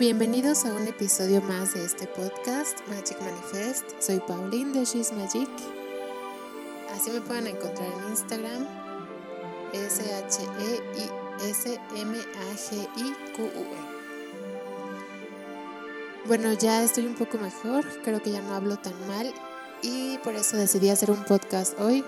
Bienvenidos 0.00 0.64
a 0.64 0.72
un 0.72 0.88
episodio 0.88 1.42
más 1.42 1.74
de 1.74 1.84
este 1.84 2.06
podcast 2.06 2.78
Magic 2.88 3.20
Manifest. 3.20 3.84
Soy 4.00 4.18
Pauline 4.20 4.72
de 4.72 4.86
She's 4.86 5.12
Magic. 5.12 5.46
Así 6.94 7.10
me 7.10 7.20
pueden 7.20 7.48
encontrar 7.48 7.86
en 7.86 8.08
Instagram. 8.08 8.66
S-H-E-I-S-M-A-G-I-Q-U-E. 9.74 10.26
Bueno, 16.26 16.54
ya 16.54 16.82
estoy 16.82 17.04
un 17.04 17.14
poco 17.14 17.36
mejor. 17.36 17.84
Creo 18.02 18.22
que 18.22 18.30
ya 18.32 18.40
no 18.40 18.54
hablo 18.54 18.78
tan 18.78 18.94
mal. 19.06 19.30
Y 19.82 20.16
por 20.24 20.34
eso 20.34 20.56
decidí 20.56 20.88
hacer 20.88 21.10
un 21.10 21.22
podcast 21.24 21.78
hoy 21.78 22.02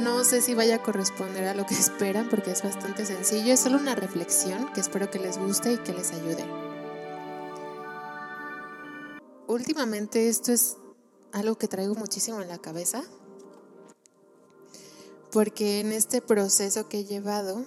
no 0.00 0.24
sé 0.24 0.40
si 0.40 0.54
vaya 0.54 0.76
a 0.76 0.82
corresponder 0.82 1.44
a 1.48 1.54
lo 1.54 1.66
que 1.66 1.74
esperan 1.86 2.28
porque 2.28 2.50
es 2.50 2.62
bastante 2.62 3.06
sencillo. 3.06 3.52
Es 3.52 3.60
solo 3.60 3.78
una 3.78 3.94
reflexión 3.94 4.72
que 4.72 4.80
espero 4.80 5.10
que 5.10 5.18
les 5.18 5.38
guste 5.38 5.74
y 5.74 5.78
que 5.78 5.92
les 5.92 6.12
ayude. 6.12 6.44
Últimamente 9.46 10.28
esto 10.28 10.52
es 10.52 10.76
algo 11.32 11.56
que 11.56 11.68
traigo 11.68 11.94
muchísimo 11.94 12.40
en 12.40 12.48
la 12.48 12.58
cabeza 12.58 13.02
porque 15.30 15.80
en 15.80 15.92
este 15.92 16.20
proceso 16.20 16.88
que 16.88 17.00
he 17.00 17.04
llevado, 17.04 17.64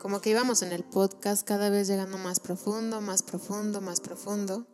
como 0.00 0.20
que 0.20 0.30
íbamos 0.30 0.62
en 0.62 0.72
el 0.72 0.84
podcast 0.84 1.46
cada 1.46 1.68
vez 1.68 1.88
llegando 1.88 2.16
más 2.18 2.40
profundo, 2.40 3.00
más 3.00 3.22
profundo, 3.22 3.80
más 3.80 4.00
profundo. 4.00 4.66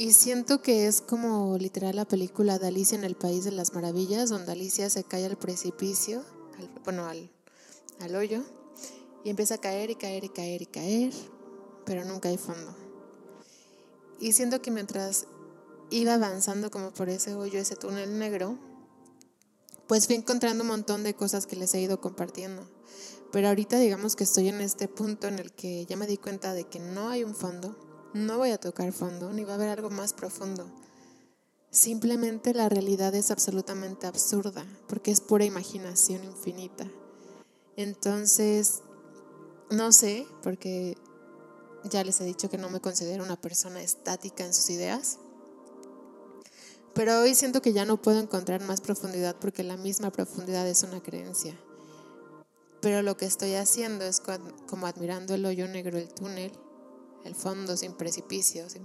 Y 0.00 0.14
siento 0.14 0.62
que 0.62 0.86
es 0.86 1.02
como 1.02 1.58
literal 1.58 1.94
la 1.94 2.06
película 2.06 2.58
de 2.58 2.68
Alicia 2.68 2.96
en 2.96 3.04
el 3.04 3.16
País 3.16 3.44
de 3.44 3.50
las 3.50 3.74
Maravillas, 3.74 4.30
donde 4.30 4.52
Alicia 4.52 4.88
se 4.88 5.04
cae 5.04 5.26
al 5.26 5.36
precipicio, 5.36 6.24
bueno, 6.84 7.04
al, 7.04 7.30
al 7.98 8.16
hoyo, 8.16 8.42
y 9.24 9.28
empieza 9.28 9.56
a 9.56 9.58
caer 9.58 9.90
y 9.90 9.96
caer 9.96 10.24
y 10.24 10.30
caer 10.30 10.62
y 10.62 10.66
caer, 10.66 11.12
pero 11.84 12.06
nunca 12.06 12.30
hay 12.30 12.38
fondo. 12.38 12.74
Y 14.18 14.32
siento 14.32 14.62
que 14.62 14.70
mientras 14.70 15.26
iba 15.90 16.14
avanzando 16.14 16.70
como 16.70 16.92
por 16.94 17.10
ese 17.10 17.34
hoyo, 17.34 17.58
ese 17.58 17.76
túnel 17.76 18.18
negro, 18.18 18.58
pues 19.86 20.06
fui 20.06 20.16
encontrando 20.16 20.64
un 20.64 20.68
montón 20.68 21.02
de 21.02 21.12
cosas 21.12 21.46
que 21.46 21.56
les 21.56 21.74
he 21.74 21.80
ido 21.82 22.00
compartiendo. 22.00 22.66
Pero 23.32 23.48
ahorita 23.48 23.78
digamos 23.78 24.16
que 24.16 24.24
estoy 24.24 24.48
en 24.48 24.62
este 24.62 24.88
punto 24.88 25.28
en 25.28 25.38
el 25.38 25.52
que 25.52 25.84
ya 25.84 25.98
me 25.98 26.06
di 26.06 26.16
cuenta 26.16 26.54
de 26.54 26.64
que 26.64 26.78
no 26.78 27.10
hay 27.10 27.22
un 27.22 27.34
fondo 27.34 27.89
no 28.12 28.38
voy 28.38 28.50
a 28.50 28.58
tocar 28.58 28.92
fondo, 28.92 29.32
ni 29.32 29.44
va 29.44 29.52
a 29.52 29.54
haber 29.54 29.68
algo 29.68 29.90
más 29.90 30.12
profundo. 30.12 30.66
Simplemente 31.70 32.52
la 32.52 32.68
realidad 32.68 33.14
es 33.14 33.30
absolutamente 33.30 34.06
absurda, 34.06 34.64
porque 34.88 35.12
es 35.12 35.20
pura 35.20 35.44
imaginación 35.44 36.24
infinita. 36.24 36.86
Entonces, 37.76 38.82
no 39.70 39.92
sé, 39.92 40.26
porque 40.42 40.98
ya 41.84 42.02
les 42.02 42.20
he 42.20 42.24
dicho 42.24 42.50
que 42.50 42.58
no 42.58 42.70
me 42.70 42.80
considero 42.80 43.22
una 43.22 43.40
persona 43.40 43.80
estática 43.80 44.44
en 44.44 44.52
sus 44.52 44.70
ideas. 44.70 45.18
Pero 46.92 47.20
hoy 47.20 47.36
siento 47.36 47.62
que 47.62 47.72
ya 47.72 47.84
no 47.84 48.02
puedo 48.02 48.18
encontrar 48.18 48.62
más 48.62 48.80
profundidad 48.80 49.36
porque 49.40 49.62
la 49.62 49.76
misma 49.76 50.10
profundidad 50.10 50.66
es 50.66 50.82
una 50.82 51.00
creencia. 51.00 51.56
Pero 52.80 53.02
lo 53.02 53.16
que 53.16 53.26
estoy 53.26 53.54
haciendo 53.54 54.04
es 54.04 54.20
como 54.66 54.86
admirando 54.86 55.34
el 55.34 55.46
hoyo 55.46 55.68
negro 55.68 55.98
del 55.98 56.12
túnel 56.12 56.50
el 57.24 57.34
fondo 57.34 57.76
sin 57.76 57.92
precipicios. 57.92 58.76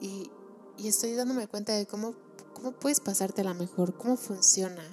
Y, 0.00 0.30
estoy 0.78 1.14
dándome 1.14 1.48
cuenta 1.48 1.72
de 1.72 1.86
cómo, 1.86 2.14
cómo 2.52 2.72
puedes 2.72 3.00
pasarte 3.00 3.44
la 3.44 3.54
mejor, 3.54 3.96
cómo 3.96 4.16
funciona, 4.16 4.84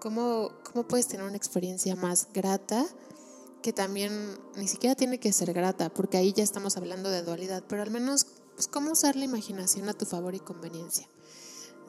cómo, 0.00 0.50
cómo 0.64 0.86
puedes 0.86 1.08
tener 1.08 1.26
una 1.26 1.36
experiencia 1.36 1.96
más 1.96 2.28
grata, 2.32 2.86
que 3.62 3.72
también 3.72 4.38
ni 4.56 4.68
siquiera 4.68 4.94
tiene 4.94 5.18
que 5.18 5.32
ser 5.32 5.52
grata, 5.52 5.90
porque 5.90 6.16
ahí 6.16 6.32
ya 6.32 6.44
estamos 6.44 6.76
hablando 6.76 7.10
de 7.10 7.22
dualidad, 7.22 7.64
pero 7.68 7.82
al 7.82 7.90
menos 7.90 8.26
pues, 8.54 8.68
cómo 8.68 8.92
usar 8.92 9.16
la 9.16 9.24
imaginación 9.24 9.88
a 9.88 9.94
tu 9.94 10.06
favor 10.06 10.34
y 10.34 10.40
conveniencia. 10.40 11.08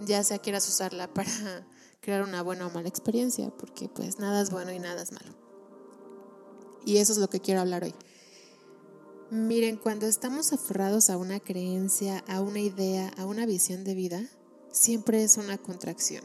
Ya 0.05 0.23
sea 0.23 0.39
quieras 0.39 0.67
usarla 0.67 1.07
para 1.13 1.31
crear 2.01 2.23
una 2.23 2.41
buena 2.41 2.67
o 2.67 2.71
mala 2.71 2.89
experiencia, 2.89 3.49
porque 3.57 3.89
pues 3.89 4.19
nada 4.19 4.41
es 4.41 4.49
bueno 4.49 4.71
y 4.71 4.79
nada 4.79 5.01
es 5.01 5.11
malo. 5.11 5.33
Y 6.85 6.97
eso 6.97 7.11
es 7.11 7.17
lo 7.17 7.29
que 7.29 7.39
quiero 7.39 7.61
hablar 7.61 7.83
hoy. 7.83 7.93
Miren, 9.31 9.77
cuando 9.77 10.07
estamos 10.07 10.53
aferrados 10.53 11.11
a 11.11 11.17
una 11.17 11.39
creencia, 11.39 12.23
a 12.27 12.41
una 12.41 12.61
idea, 12.61 13.11
a 13.15 13.27
una 13.27 13.45
visión 13.45 13.83
de 13.83 13.93
vida, 13.93 14.23
siempre 14.71 15.23
es 15.23 15.37
una 15.37 15.59
contracción. 15.59 16.23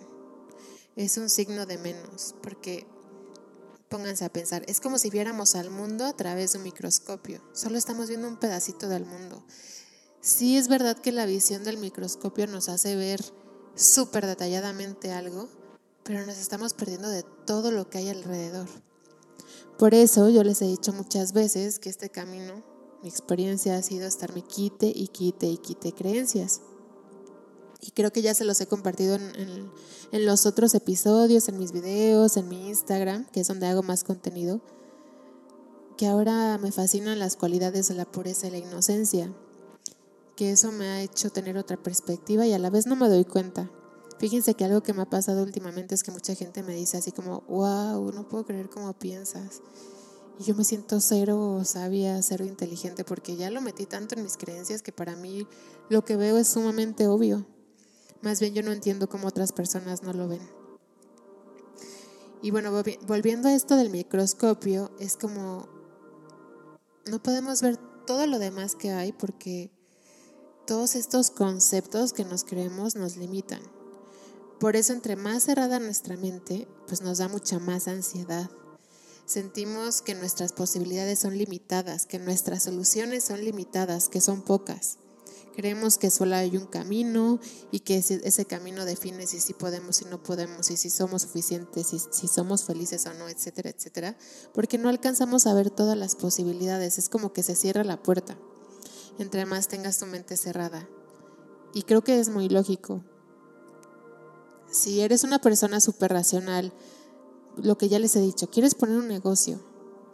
Es 0.97 1.19
un 1.19 1.29
signo 1.29 1.67
de 1.67 1.77
menos, 1.77 2.35
porque 2.43 2.87
pónganse 3.91 4.25
a 4.25 4.33
pensar, 4.33 4.65
es 4.69 4.81
como 4.81 4.97
si 4.97 5.11
viéramos 5.11 5.55
al 5.55 5.69
mundo 5.69 6.07
a 6.07 6.17
través 6.17 6.53
de 6.53 6.59
un 6.59 6.65
microscopio. 6.65 7.43
Solo 7.53 7.77
estamos 7.77 8.09
viendo 8.09 8.27
un 8.27 8.39
pedacito 8.39 8.89
del 8.89 9.05
mundo. 9.05 9.45
Sí 10.23 10.57
es 10.57 10.69
verdad 10.69 10.97
que 10.97 11.13
la 11.13 11.27
visión 11.27 11.63
del 11.63 11.77
microscopio 11.77 12.47
nos 12.47 12.71
hace 12.71 12.97
ver 12.97 13.23
súper 13.75 14.25
detalladamente 14.25 15.13
algo, 15.13 15.51
pero 16.05 16.25
nos 16.25 16.39
estamos 16.39 16.73
perdiendo 16.73 17.11
de 17.11 17.23
todo 17.45 17.71
lo 17.71 17.91
que 17.91 17.99
hay 17.99 18.09
alrededor. 18.09 18.69
Por 19.79 19.93
eso 19.93 20.31
yo 20.31 20.43
les 20.43 20.63
he 20.63 20.67
dicho 20.67 20.95
muchas 20.95 21.35
veces 21.35 21.79
que 21.79 21.91
este 21.91 22.09
camino 22.09 22.73
mi 23.05 23.11
experiencia 23.11 23.77
ha 23.77 23.83
sido 23.83 24.07
estarme 24.07 24.41
quite 24.41 24.87
y 24.87 25.09
quite 25.09 25.47
y 25.47 25.59
quite 25.59 25.93
creencias. 25.93 26.63
Y 27.83 27.91
creo 27.91 28.11
que 28.11 28.23
ya 28.23 28.33
se 28.33 28.47
los 28.47 28.59
he 28.63 28.67
compartido 28.67 29.17
en, 29.17 29.71
en, 30.11 30.25
los 30.25 30.47
otros 30.47 30.75
episodios, 30.75 31.51
en 31.51 31.59
mis 31.59 31.73
videos, 31.73 32.39
en 32.39 32.49
mi 32.49 32.67
Instagram, 32.69 33.27
que 33.27 33.41
es 33.41 33.49
donde 33.49 33.67
hago 33.67 33.83
más 33.83 34.05
contenido, 34.05 34.63
que 35.99 36.07
ahora 36.07 36.57
me 36.57 36.73
fascinan 36.73 37.19
las 37.19 37.37
cualidades 37.37 37.89
de 37.89 37.95
la 37.95 38.07
pureza 38.07 38.47
y 38.47 38.53
la 38.53 38.59
inocencia, 38.59 39.31
que 40.35 40.53
eso 40.53 40.73
me 40.73 40.89
ha 40.89 41.03
hecho 41.03 41.29
tener 41.29 41.59
otra 41.59 41.77
perspectiva 41.77 42.47
y 42.47 42.55
a 42.55 42.59
la 42.59 42.71
vez 42.71 42.87
no 42.87 42.97
me 42.97 43.11
doy 43.11 43.27
cuenta. 43.27 43.71
Fíjense 44.19 44.55
que 44.55 44.65
algo 44.65 44.83
que 44.83 44.95
me 44.95 45.03
ha 45.03 45.11
pasado 45.11 45.43
últimamente 45.43 45.95
es 45.95 46.03
que 46.03 46.11
mucha 46.11 46.35
gente 46.35 46.63
me 46.63 46.75
dice 46.75 46.97
así 46.97 47.13
como, 47.13 47.43
wow, 47.49 48.11
no 48.13 48.27
puedo 48.31 48.47
creer 48.47 48.71
cómo 48.71 48.95
piensas. 48.95 49.61
Y 50.39 50.45
yo 50.45 50.55
me 50.55 50.65
siento 50.65 51.01
cero 51.01 51.63
sabia, 51.65 52.21
cero 52.23 52.45
inteligente, 52.45 53.05
porque 53.05 53.37
ya 53.37 53.51
lo 53.51 53.61
metí 53.61 53.87
tanto 53.87 54.17
en 54.17 54.25
mis 54.25 54.37
creencias 54.37 54.83
que 54.83 54.93
para 54.93 55.15
mí 55.15 55.47
lo 55.89 56.05
que 56.05 56.17
veo 56.17 56.39
es 56.39 56.49
sumamente 56.49 57.07
obvio. 57.07 57.47
Más 58.21 58.41
bien 58.41 58.55
yo 58.55 58.63
no 58.63 58.73
entiendo 58.73 59.09
cómo 59.09 59.29
otras 59.29 59.53
personas 59.53 60.03
no 60.03 60.13
lo 60.13 60.27
ven. 60.29 60.43
Y 62.43 62.51
bueno, 62.51 62.73
volviendo 63.07 63.49
a 63.49 63.55
esto 63.55 63.77
del 63.77 63.91
microscopio, 63.91 64.91
es 64.99 65.17
como 65.17 65.69
no 67.07 67.23
podemos 67.23 67.63
ver 67.63 67.79
todo 68.07 68.27
lo 68.27 68.39
demás 68.39 68.75
que 68.75 68.91
hay 68.91 69.13
porque 69.13 69.71
todos 70.67 70.95
estos 70.95 71.31
conceptos 71.31 72.13
que 72.13 72.25
nos 72.25 72.45
creemos 72.45 72.97
nos 72.97 73.17
limitan. 73.17 73.61
Por 74.59 74.77
eso 74.77 74.93
entre 74.93 75.17
más 75.17 75.45
cerrada 75.45 75.79
nuestra 75.79 76.17
mente, 76.17 76.67
pues 76.87 77.03
nos 77.03 77.19
da 77.19 77.29
mucha 77.29 77.59
más 77.59 77.89
ansiedad 77.89 78.51
sentimos 79.27 80.03
que 80.03 80.15
nuestras 80.15 80.53
posibilidades 80.53 81.19
son 81.19 81.37
limitadas, 81.37 82.07
que 82.07 82.19
nuestras 82.19 82.65
soluciones 82.65 83.25
son 83.25 83.45
limitadas, 83.45 84.09
que 84.09 84.21
son 84.21 84.43
pocas. 84.43 84.99
Creemos 85.57 85.99
que 85.99 86.11
solo 86.11 86.35
hay 86.35 86.57
un 86.57 86.67
camino 86.67 87.39
y 87.71 87.81
que 87.81 87.97
ese, 87.99 88.45
camino 88.45 88.85
define 88.85 89.27
si 89.27 89.39
sí 89.39 89.55
podemos, 89.55 89.97
si 89.97 90.05
no 90.07 90.21
podemos, 90.23 90.71
y 90.71 90.77
si 90.77 90.91
somos 90.91 91.23
suficientes, 91.23 91.87
si, 91.87 92.01
si 92.11 92.27
somos 92.27 92.65
felices 92.65 93.07
o 93.07 93.15
no, 93.15 93.29
etcétera, 93.29 93.71
etcétera, 93.71 94.17
porque 94.53 94.79
no 94.79 94.89
alcanzamos 94.89 95.47
a 95.47 95.55
ver 95.55 95.71
todas 95.71 95.97
las 95.97 96.17
posibilidades. 96.17 96.99
Es 96.99 97.09
como 97.09 97.33
que 97.33 97.45
se 97.45 97.55
cierra 97.55 97.85
la 97.85 98.03
puerta 98.03 98.37
entre 99.19 99.47
más 99.47 99.69
tengas 99.69 99.99
tu 99.99 100.07
mente 100.07 100.37
cerrada. 100.37 100.89
Y 101.73 101.83
creo 101.83 102.03
que 102.03 102.19
es 102.19 102.29
muy 102.29 102.49
lógico. 102.49 103.03
Si 104.71 105.01
eres 105.01 105.25
una 105.25 105.41
persona 105.41 105.81
súper 105.81 106.13
racional, 106.13 106.73
lo 107.57 107.79
que 107.79 107.89
ya 107.89 107.99
les 107.99 108.17
he 108.17 108.21
dicho, 108.21 108.51
quieres 108.51 108.75
poner 108.75 108.99
un 108.99 109.09
negocio, 109.09 109.61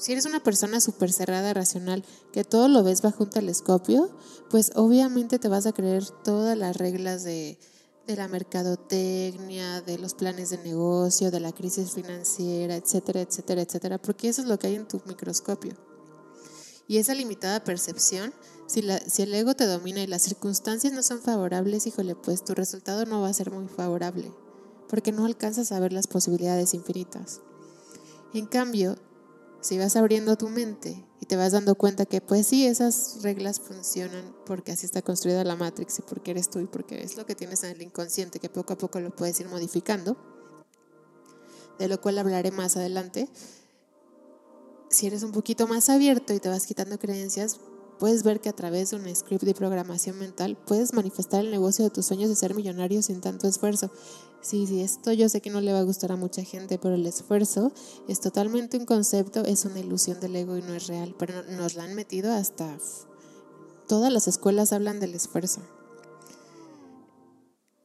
si 0.00 0.12
eres 0.12 0.25
una 0.25 0.42
persona 0.42 0.81
súper 0.81 1.12
cerrada, 1.12 1.52
racional, 1.52 2.04
que 2.32 2.42
todo 2.42 2.69
lo 2.69 2.82
ves 2.82 3.02
bajo 3.02 3.25
un 3.25 3.31
telescopio, 3.31 4.08
pues 4.48 4.72
obviamente 4.75 5.38
te 5.38 5.48
vas 5.48 5.66
a 5.66 5.72
creer 5.72 6.06
todas 6.25 6.56
las 6.56 6.78
reglas 6.78 7.22
de, 7.22 7.58
de 8.06 8.16
la 8.16 8.26
mercadotecnia, 8.26 9.82
de 9.82 9.98
los 9.98 10.14
planes 10.14 10.48
de 10.48 10.58
negocio, 10.58 11.31
de 11.31 11.40
la 11.40 11.52
crisis 11.52 11.92
financiera, 11.92 12.76
etcétera, 12.76 13.20
etcétera, 13.20 13.60
etcétera, 13.60 13.98
porque 13.98 14.31
eso 14.31 14.40
es 14.40 14.48
lo 14.48 14.58
que 14.58 14.69
hay 14.69 14.76
en 14.76 14.88
tu 14.88 15.02
microscopio. 15.04 15.75
Y 16.88 16.96
esa 16.96 17.14
limitada 17.14 17.62
percepción, 17.62 18.32
si, 18.66 18.81
la, 18.81 18.98
si 19.00 19.22
el 19.22 19.34
ego 19.34 19.54
te 19.54 19.66
domina 19.66 20.02
y 20.02 20.06
las 20.06 20.22
circunstancias 20.22 20.94
no 20.94 21.02
son 21.02 21.20
favorables, 21.20 21.87
híjole, 21.87 22.16
pues 22.16 22.42
tu 22.42 22.54
resultado 22.54 23.04
no 23.04 23.20
va 23.20 23.28
a 23.28 23.34
ser 23.34 23.50
muy 23.50 23.69
favorable, 23.69 24.32
porque 24.90 25.12
no 25.12 25.25
alcanzas 25.25 25.70
a 25.70 25.78
ver 25.78 25.92
las 25.92 26.08
posibilidades 26.08 26.75
infinitas. 26.75 27.40
En 28.34 28.46
cambio, 28.46 28.96
si 29.60 29.78
vas 29.78 29.94
abriendo 29.94 30.37
tu 30.37 30.48
mente 30.48 31.06
y 31.20 31.26
te 31.26 31.37
vas 31.37 31.52
dando 31.52 31.76
cuenta 31.76 32.06
que 32.06 32.20
pues 32.20 32.46
sí, 32.46 32.66
esas 32.66 33.22
reglas 33.22 33.60
funcionan 33.60 34.34
porque 34.46 34.72
así 34.72 34.87
está 34.87 35.00
construida 35.00 35.44
la 35.44 35.54
Matrix 35.54 36.00
y 36.00 36.02
porque 36.02 36.32
eres 36.32 36.50
tú 36.50 36.58
y 36.58 36.66
porque 36.66 37.02
es 37.02 37.16
lo 37.16 37.25
que 37.25 37.34
tienes 37.34 37.62
en 37.62 37.70
el 37.70 37.82
inconsciente 37.82 38.40
que 38.40 38.48
poco 38.48 38.72
a 38.72 38.78
poco 38.78 39.00
lo 39.00 39.14
puedes 39.14 39.38
ir 39.40 39.48
modificando, 39.48 40.16
de 41.78 41.88
lo 41.88 42.00
cual 42.00 42.19
hablaré 42.19 42.50
más 42.50 42.76
adelante. 42.76 43.28
Si 44.90 45.06
eres 45.06 45.22
un 45.22 45.31
poquito 45.31 45.69
más 45.69 45.88
abierto 45.88 46.34
y 46.34 46.40
te 46.40 46.48
vas 46.48 46.66
quitando 46.66 46.98
creencias, 46.98 47.60
puedes 48.00 48.25
ver 48.25 48.40
que 48.40 48.48
a 48.48 48.54
través 48.54 48.90
de 48.90 48.96
un 48.96 49.14
script 49.14 49.44
de 49.44 49.54
programación 49.54 50.19
mental 50.19 50.56
puedes 50.66 50.94
manifestar 50.94 51.44
el 51.44 51.50
negocio 51.50 51.84
de 51.84 51.90
tus 51.90 52.06
sueños 52.06 52.31
de 52.31 52.34
ser 52.34 52.54
millonario 52.54 53.02
sin 53.02 53.20
tanto 53.20 53.46
esfuerzo. 53.46 53.90
Sí, 54.42 54.66
sí, 54.66 54.81
esto 54.81 55.12
yo 55.12 55.28
sé 55.28 55.42
que 55.42 55.50
no 55.50 55.60
le 55.60 55.72
va 55.72 55.81
a 55.81 55.84
gustar 55.84 56.12
a 56.12 56.16
mucha 56.16 56.42
gente, 56.42 56.78
pero 56.78 56.94
el 56.94 57.06
esfuerzo 57.06 57.72
es 58.08 58.20
totalmente 58.20 58.78
un 58.78 58.87
concepto, 58.87 59.44
es 59.44 59.66
una 59.66 59.81
ilusión 59.81 60.19
del 60.19 60.34
ego 60.34 60.56
y 60.56 60.62
no 60.62 60.75
es 60.75 60.87
real, 60.87 61.14
pero 61.19 61.42
nos 61.42 61.75
la 61.75 61.84
han 61.84 61.94
metido 61.94 62.32
hasta... 62.32 62.78
Todas 63.87 64.12
las 64.12 64.28
escuelas 64.28 64.72
hablan 64.72 65.00
del 65.00 65.14
esfuerzo. 65.14 65.60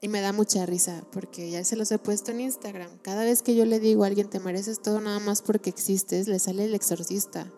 Y 0.02 0.08
me 0.08 0.22
da 0.22 0.34
mucha 0.34 0.66
risa 0.66 1.04
porque 1.12 1.50
ya 1.50 1.64
se 1.66 1.76
los 1.76 1.92
he 1.92 1.98
puesto 1.98 2.32
en 2.32 2.42
Instagram. 2.42 3.00
Cada 3.02 3.24
vez 3.24 3.42
que 3.42 3.56
yo 3.56 3.66
le 3.66 3.80
digo 3.80 4.04
a 4.04 4.08
alguien 4.08 4.30
te 4.30 4.40
mereces 4.40 4.82
todo 4.82 5.02
nada 5.02 5.20
más 5.20 5.42
porque 5.42 5.72
existes, 5.72 6.28
le 6.28 6.38
sale 6.38 6.66
el 6.66 6.76
exorcista 6.76 7.52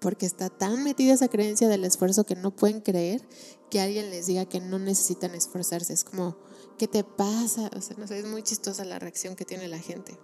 porque 0.00 0.26
está 0.26 0.48
tan 0.48 0.84
metida 0.84 1.14
esa 1.14 1.28
creencia 1.28 1.68
del 1.68 1.84
esfuerzo 1.84 2.24
que 2.24 2.36
no 2.36 2.54
pueden 2.54 2.80
creer 2.80 3.22
que 3.70 3.80
alguien 3.80 4.10
les 4.10 4.26
diga 4.26 4.46
que 4.46 4.60
no 4.60 4.78
necesitan 4.78 5.34
esforzarse. 5.34 5.92
Es 5.92 6.04
como, 6.04 6.36
¿qué 6.78 6.88
te 6.88 7.04
pasa? 7.04 7.70
O 7.76 7.80
sea, 7.80 7.96
no 7.98 8.06
sé, 8.06 8.20
es 8.20 8.26
muy 8.26 8.42
chistosa 8.42 8.84
la 8.84 8.98
reacción 8.98 9.36
que 9.36 9.44
tiene 9.44 9.68
la 9.68 9.78
gente. 9.78 10.18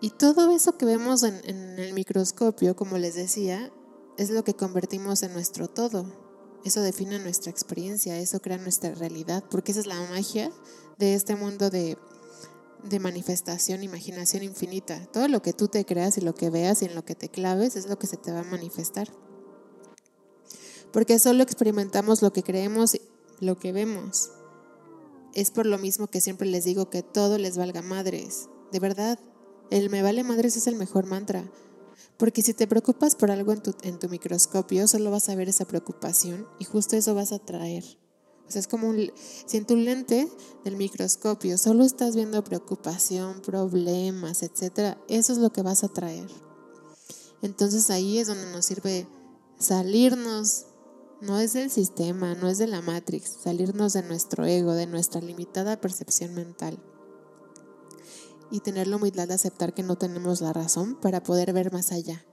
Y 0.00 0.10
todo 0.10 0.50
eso 0.50 0.76
que 0.76 0.84
vemos 0.84 1.22
en, 1.22 1.44
el 1.78 1.92
microscopio, 1.92 2.74
como 2.74 2.98
les 2.98 3.14
decía, 3.14 3.72
es 4.18 4.30
lo 4.30 4.42
que 4.42 4.54
convertimos 4.54 5.22
en 5.22 5.32
nuestro 5.32 5.68
todo. 5.68 6.06
Eso 6.64 6.80
define 6.80 7.20
nuestra 7.20 7.50
experiencia, 7.50 8.18
eso 8.18 8.40
crea 8.40 8.58
nuestra 8.58 8.94
realidad, 8.94 9.44
porque 9.48 9.70
esa 9.70 9.80
es 9.80 9.86
la 9.86 10.00
magia 10.10 10.50
de 10.98 11.14
este 11.14 11.36
mundo 11.36 11.70
de 11.70 11.96
de 12.82 12.98
manifestación, 12.98 13.82
imaginación 13.82 14.42
infinita. 14.42 15.06
Todo 15.12 15.28
lo 15.28 15.42
que 15.42 15.52
tú 15.52 15.68
te 15.68 15.84
creas 15.84 16.18
y 16.18 16.20
lo 16.20 16.34
que 16.34 16.50
veas 16.50 16.82
y 16.82 16.86
en 16.86 16.94
lo 16.94 17.04
que 17.04 17.14
te 17.14 17.28
claves 17.28 17.76
es 17.76 17.86
lo 17.86 17.98
que 17.98 18.06
se 18.06 18.16
te 18.16 18.32
va 18.32 18.40
a 18.40 18.44
manifestar. 18.44 19.08
Porque 20.92 21.18
solo 21.18 21.42
experimentamos 21.42 22.22
lo 22.22 22.32
que 22.32 22.42
creemos, 22.42 22.98
lo 23.42 23.58
que 23.58 23.72
vemos. 23.72 24.30
Es 25.34 25.50
por 25.50 25.66
lo 25.66 25.78
mismo 25.78 26.06
que 26.06 26.20
siempre 26.20 26.48
les 26.48 26.64
digo 26.64 26.88
que 26.88 27.02
todo 27.02 27.36
les 27.38 27.56
valga 27.56 27.82
madres. 27.82 28.48
De 28.70 28.80
verdad, 28.80 29.18
el 29.70 29.90
me 29.90 30.02
vale 30.02 30.24
madres 30.24 30.56
es 30.56 30.66
el 30.66 30.76
mejor 30.76 31.06
mantra. 31.06 31.50
Porque 32.16 32.42
si 32.42 32.54
te 32.54 32.66
preocupas 32.66 33.14
por 33.14 33.30
algo 33.30 33.52
en 33.52 33.62
tu, 33.62 33.74
en 33.82 33.98
tu 33.98 34.08
microscopio, 34.08 34.88
solo 34.88 35.10
vas 35.10 35.28
a 35.28 35.34
ver 35.34 35.48
esa 35.48 35.66
preocupación 35.66 36.46
y 36.58 36.64
justo 36.64 36.96
eso 36.96 37.14
vas 37.14 37.32
a 37.32 37.38
traer 37.38 37.84
es 38.58 38.66
como 38.66 38.88
un, 38.88 39.10
si 39.46 39.56
en 39.56 39.66
tu 39.66 39.76
lente 39.76 40.28
del 40.64 40.76
microscopio 40.76 41.58
solo 41.58 41.84
estás 41.84 42.14
viendo 42.14 42.42
preocupación, 42.44 43.40
problemas, 43.40 44.42
etcétera, 44.42 44.98
eso 45.08 45.32
es 45.32 45.38
lo 45.38 45.52
que 45.52 45.62
vas 45.62 45.84
a 45.84 45.88
traer. 45.88 46.28
Entonces 47.40 47.90
ahí 47.90 48.18
es 48.18 48.28
donde 48.28 48.50
nos 48.52 48.64
sirve 48.66 49.06
salirnos, 49.58 50.66
no 51.22 51.38
es 51.38 51.52
del 51.52 51.70
sistema, 51.70 52.34
no 52.34 52.48
es 52.48 52.58
de 52.58 52.66
la 52.66 52.82
Matrix, 52.82 53.38
salirnos 53.44 53.92
de 53.92 54.02
nuestro 54.02 54.44
ego, 54.44 54.72
de 54.72 54.88
nuestra 54.88 55.20
limitada 55.20 55.80
percepción 55.80 56.34
mental. 56.34 56.78
Y 58.50 58.58
tener 58.58 58.88
la 58.88 58.96
humildad 58.96 59.28
de 59.28 59.34
aceptar 59.34 59.72
que 59.72 59.84
no 59.84 59.96
tenemos 59.96 60.40
la 60.40 60.52
razón 60.52 60.96
para 60.96 61.22
poder 61.22 61.52
ver 61.52 61.72
más 61.72 61.92
allá, 61.92 62.24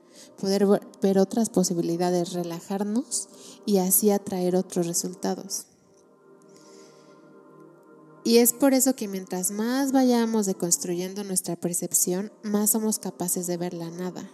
poder 0.41 0.65
ver 1.01 1.19
otras 1.19 1.51
posibilidades, 1.51 2.33
relajarnos 2.33 3.29
y 3.63 3.77
así 3.77 4.09
atraer 4.09 4.55
otros 4.55 4.87
resultados. 4.87 5.67
Y 8.23 8.39
es 8.39 8.53
por 8.53 8.73
eso 8.73 8.95
que 8.95 9.07
mientras 9.07 9.51
más 9.51 9.91
vayamos 9.91 10.47
deconstruyendo 10.47 11.23
nuestra 11.23 11.55
percepción, 11.55 12.31
más 12.41 12.71
somos 12.71 12.97
capaces 12.97 13.45
de 13.45 13.57
ver 13.57 13.75
la 13.75 13.91
nada. 13.91 14.29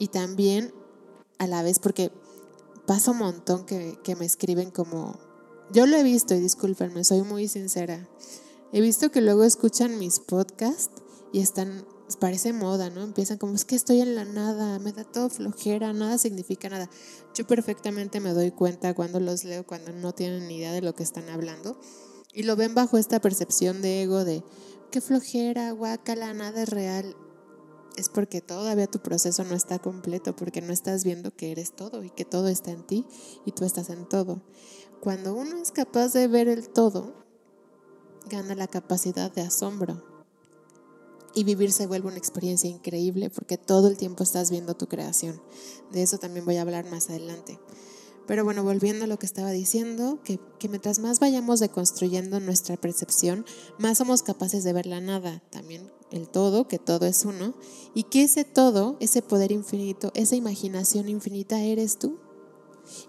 Y 0.00 0.08
también 0.08 0.74
a 1.38 1.46
la 1.46 1.62
vez, 1.62 1.78
porque 1.78 2.12
pasa 2.90 3.12
un 3.12 3.18
montón 3.18 3.66
que, 3.66 4.00
que 4.02 4.16
me 4.16 4.24
escriben 4.24 4.72
como, 4.72 5.16
yo 5.72 5.86
lo 5.86 5.96
he 5.96 6.02
visto 6.02 6.34
y 6.34 6.40
discúlpenme, 6.40 7.04
soy 7.04 7.22
muy 7.22 7.46
sincera. 7.46 8.08
He 8.72 8.80
visto 8.80 9.12
que 9.12 9.20
luego 9.20 9.44
escuchan 9.44 9.96
mis 9.96 10.18
podcasts 10.18 11.00
y 11.32 11.38
están 11.38 11.84
parece 12.18 12.52
moda, 12.52 12.90
¿no? 12.90 13.04
Empiezan 13.04 13.38
como, 13.38 13.54
es 13.54 13.64
que 13.64 13.76
estoy 13.76 14.00
en 14.00 14.16
la 14.16 14.24
nada, 14.24 14.80
me 14.80 14.90
da 14.90 15.04
todo 15.04 15.30
flojera, 15.30 15.92
nada 15.92 16.18
significa 16.18 16.68
nada. 16.68 16.90
Yo 17.32 17.46
perfectamente 17.46 18.18
me 18.18 18.32
doy 18.32 18.50
cuenta 18.50 18.92
cuando 18.92 19.20
los 19.20 19.44
leo, 19.44 19.64
cuando 19.64 19.92
no 19.92 20.12
tienen 20.12 20.48
ni 20.48 20.56
idea 20.56 20.72
de 20.72 20.82
lo 20.82 20.92
que 20.92 21.04
están 21.04 21.28
hablando. 21.28 21.78
Y 22.34 22.42
lo 22.42 22.56
ven 22.56 22.74
bajo 22.74 22.98
esta 22.98 23.20
percepción 23.20 23.82
de 23.82 24.02
ego 24.02 24.24
de, 24.24 24.42
qué 24.90 25.00
flojera, 25.00 25.70
guacala, 25.70 26.34
nada 26.34 26.64
es 26.64 26.68
real. 26.68 27.16
Es 28.00 28.08
porque 28.08 28.40
todavía 28.40 28.86
tu 28.86 29.00
proceso 29.00 29.44
no 29.44 29.54
está 29.54 29.78
completo, 29.78 30.34
porque 30.34 30.62
no 30.62 30.72
estás 30.72 31.04
viendo 31.04 31.36
que 31.36 31.52
eres 31.52 31.76
todo 31.76 32.02
y 32.02 32.08
que 32.08 32.24
todo 32.24 32.48
está 32.48 32.70
en 32.70 32.86
ti 32.86 33.04
y 33.44 33.52
tú 33.52 33.66
estás 33.66 33.90
en 33.90 34.08
todo. 34.08 34.40
Cuando 35.00 35.34
uno 35.34 35.58
es 35.58 35.70
capaz 35.70 36.14
de 36.14 36.26
ver 36.26 36.48
el 36.48 36.70
todo, 36.70 37.12
gana 38.30 38.54
la 38.54 38.68
capacidad 38.68 39.30
de 39.30 39.42
asombro 39.42 40.02
y 41.34 41.44
vivir 41.44 41.72
se 41.72 41.86
vuelve 41.86 42.08
una 42.08 42.16
experiencia 42.16 42.70
increíble 42.70 43.28
porque 43.28 43.58
todo 43.58 43.88
el 43.88 43.98
tiempo 43.98 44.22
estás 44.22 44.50
viendo 44.50 44.74
tu 44.74 44.86
creación. 44.86 45.38
De 45.92 46.00
eso 46.00 46.16
también 46.16 46.46
voy 46.46 46.56
a 46.56 46.62
hablar 46.62 46.90
más 46.90 47.10
adelante. 47.10 47.60
Pero 48.26 48.46
bueno, 48.46 48.64
volviendo 48.64 49.04
a 49.04 49.08
lo 49.08 49.18
que 49.18 49.26
estaba 49.26 49.50
diciendo, 49.50 50.20
que, 50.24 50.40
mientras 50.70 51.00
más 51.00 51.20
vayamos 51.20 51.60
deconstruyendo 51.60 52.40
nuestra 52.40 52.78
percepción, 52.78 53.44
más 53.76 53.98
somos 53.98 54.22
capaces 54.22 54.64
de 54.64 54.72
ver 54.72 54.86
la 54.86 55.02
nada, 55.02 55.42
también 55.50 55.92
el 56.10 56.28
todo, 56.28 56.68
que 56.68 56.78
todo 56.78 57.06
es 57.06 57.24
uno, 57.24 57.54
y 57.94 58.04
que 58.04 58.22
ese 58.24 58.44
todo, 58.44 58.96
ese 59.00 59.22
poder 59.22 59.52
infinito, 59.52 60.10
esa 60.14 60.36
imaginación 60.36 61.08
infinita 61.08 61.60
eres 61.60 61.98
tú. 61.98 62.18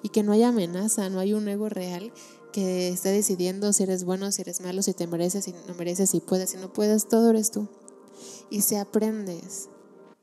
Y 0.03 0.09
que 0.09 0.21
no 0.21 0.31
hay 0.31 0.43
amenaza, 0.43 1.09
no 1.09 1.19
hay 1.19 1.33
un 1.33 1.47
ego 1.47 1.69
real 1.69 2.13
que 2.51 2.89
esté 2.89 3.09
decidiendo 3.09 3.73
si 3.73 3.83
eres 3.83 4.03
bueno, 4.03 4.31
si 4.31 4.41
eres 4.41 4.61
malo, 4.61 4.81
si 4.81 4.93
te 4.93 5.07
mereces, 5.07 5.45
si 5.45 5.53
no 5.53 5.73
mereces, 5.75 6.09
si 6.09 6.19
puedes, 6.19 6.51
si 6.51 6.57
no 6.57 6.71
puedes, 6.71 7.07
todo 7.07 7.29
eres 7.29 7.51
tú. 7.51 7.67
Y 8.49 8.61
si 8.61 8.75
aprendes 8.75 9.69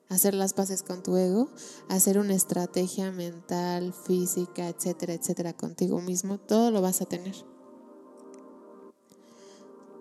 a 0.08 0.14
hacer 0.14 0.34
las 0.34 0.52
paces 0.52 0.82
con 0.82 1.02
tu 1.02 1.16
ego, 1.16 1.48
a 1.88 1.94
hacer 1.94 2.18
una 2.18 2.34
estrategia 2.34 3.10
mental, 3.10 3.92
física, 3.92 4.68
etcétera, 4.68 5.14
etcétera, 5.14 5.52
contigo 5.54 6.00
mismo, 6.00 6.38
todo 6.38 6.70
lo 6.70 6.82
vas 6.82 7.00
a 7.00 7.06
tener. 7.06 7.34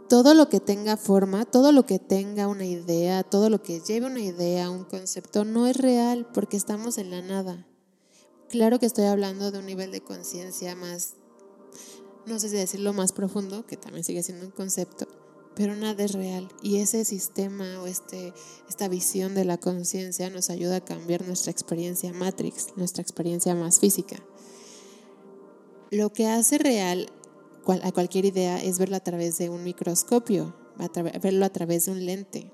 Todo 0.09 0.33
lo 0.33 0.47
que 0.47 0.61
tenga 0.61 0.95
forma, 0.95 1.43
todo 1.43 1.73
lo 1.73 1.85
que 1.85 1.99
tenga 1.99 2.47
una 2.47 2.65
idea, 2.65 3.23
todo 3.23 3.49
lo 3.49 3.61
que 3.61 3.81
lleve 3.81 4.05
una 4.05 4.21
idea, 4.21 4.69
un 4.69 4.85
concepto, 4.85 5.43
no 5.43 5.67
es 5.67 5.75
real 5.75 6.25
porque 6.33 6.55
estamos 6.55 6.97
en 6.97 7.11
la 7.11 7.21
nada. 7.21 7.67
Claro 8.49 8.79
que 8.79 8.85
estoy 8.85 9.03
hablando 9.03 9.51
de 9.51 9.59
un 9.59 9.65
nivel 9.65 9.91
de 9.91 9.99
conciencia 9.99 10.75
más, 10.75 11.15
no 12.25 12.39
sé 12.39 12.47
si 12.47 12.55
decirlo 12.55 12.93
más 12.93 13.11
profundo, 13.11 13.65
que 13.65 13.75
también 13.75 14.05
sigue 14.05 14.23
siendo 14.23 14.45
un 14.45 14.51
concepto, 14.51 15.09
pero 15.55 15.75
nada 15.75 16.01
es 16.01 16.13
real. 16.13 16.47
Y 16.61 16.77
ese 16.77 17.03
sistema 17.03 17.81
o 17.81 17.87
este, 17.87 18.33
esta 18.69 18.87
visión 18.87 19.35
de 19.35 19.43
la 19.43 19.57
conciencia 19.57 20.29
nos 20.29 20.49
ayuda 20.49 20.77
a 20.77 20.85
cambiar 20.85 21.27
nuestra 21.27 21.51
experiencia 21.51 22.13
matrix, 22.13 22.67
nuestra 22.77 23.01
experiencia 23.01 23.55
más 23.55 23.81
física. 23.81 24.15
Lo 25.91 26.13
que 26.13 26.27
hace 26.27 26.57
real 26.57 27.11
a 27.71 27.91
cualquier 27.91 28.25
idea 28.25 28.61
es 28.61 28.79
verla 28.79 28.97
a 28.97 29.03
través 29.03 29.37
de 29.37 29.49
un 29.49 29.63
microscopio, 29.63 30.55
verlo 31.21 31.45
a 31.45 31.49
través 31.49 31.85
de 31.85 31.91
un 31.91 32.05
lente. 32.05 32.51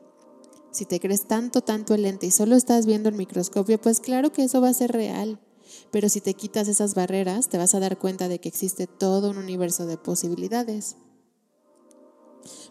Si 0.72 0.86
te 0.86 1.00
crees 1.00 1.28
tanto, 1.28 1.62
tanto 1.62 1.94
el 1.94 2.02
lente 2.02 2.26
y 2.26 2.32
solo 2.32 2.56
estás 2.56 2.86
viendo 2.86 3.08
el 3.10 3.16
microscopio, 3.16 3.80
pues 3.80 4.00
claro 4.00 4.32
que 4.32 4.44
eso 4.44 4.60
va 4.60 4.70
a 4.70 4.74
ser 4.74 4.92
real. 4.92 5.40
Pero 5.92 6.10
si 6.10 6.22
te 6.22 6.34
quitas 6.34 6.68
esas 6.68 6.96
barreras, 6.96 7.50
te 7.50 7.58
vas 7.58 7.76
a 7.76 7.80
dar 7.80 7.98
cuenta 7.98 8.28
de 8.28 8.40
que 8.40 8.50
existe 8.50 8.88
todo 8.88 9.30
un 9.30 9.38
universo 9.38 9.86
de 9.86 9.98
posibilidades. 9.98 10.96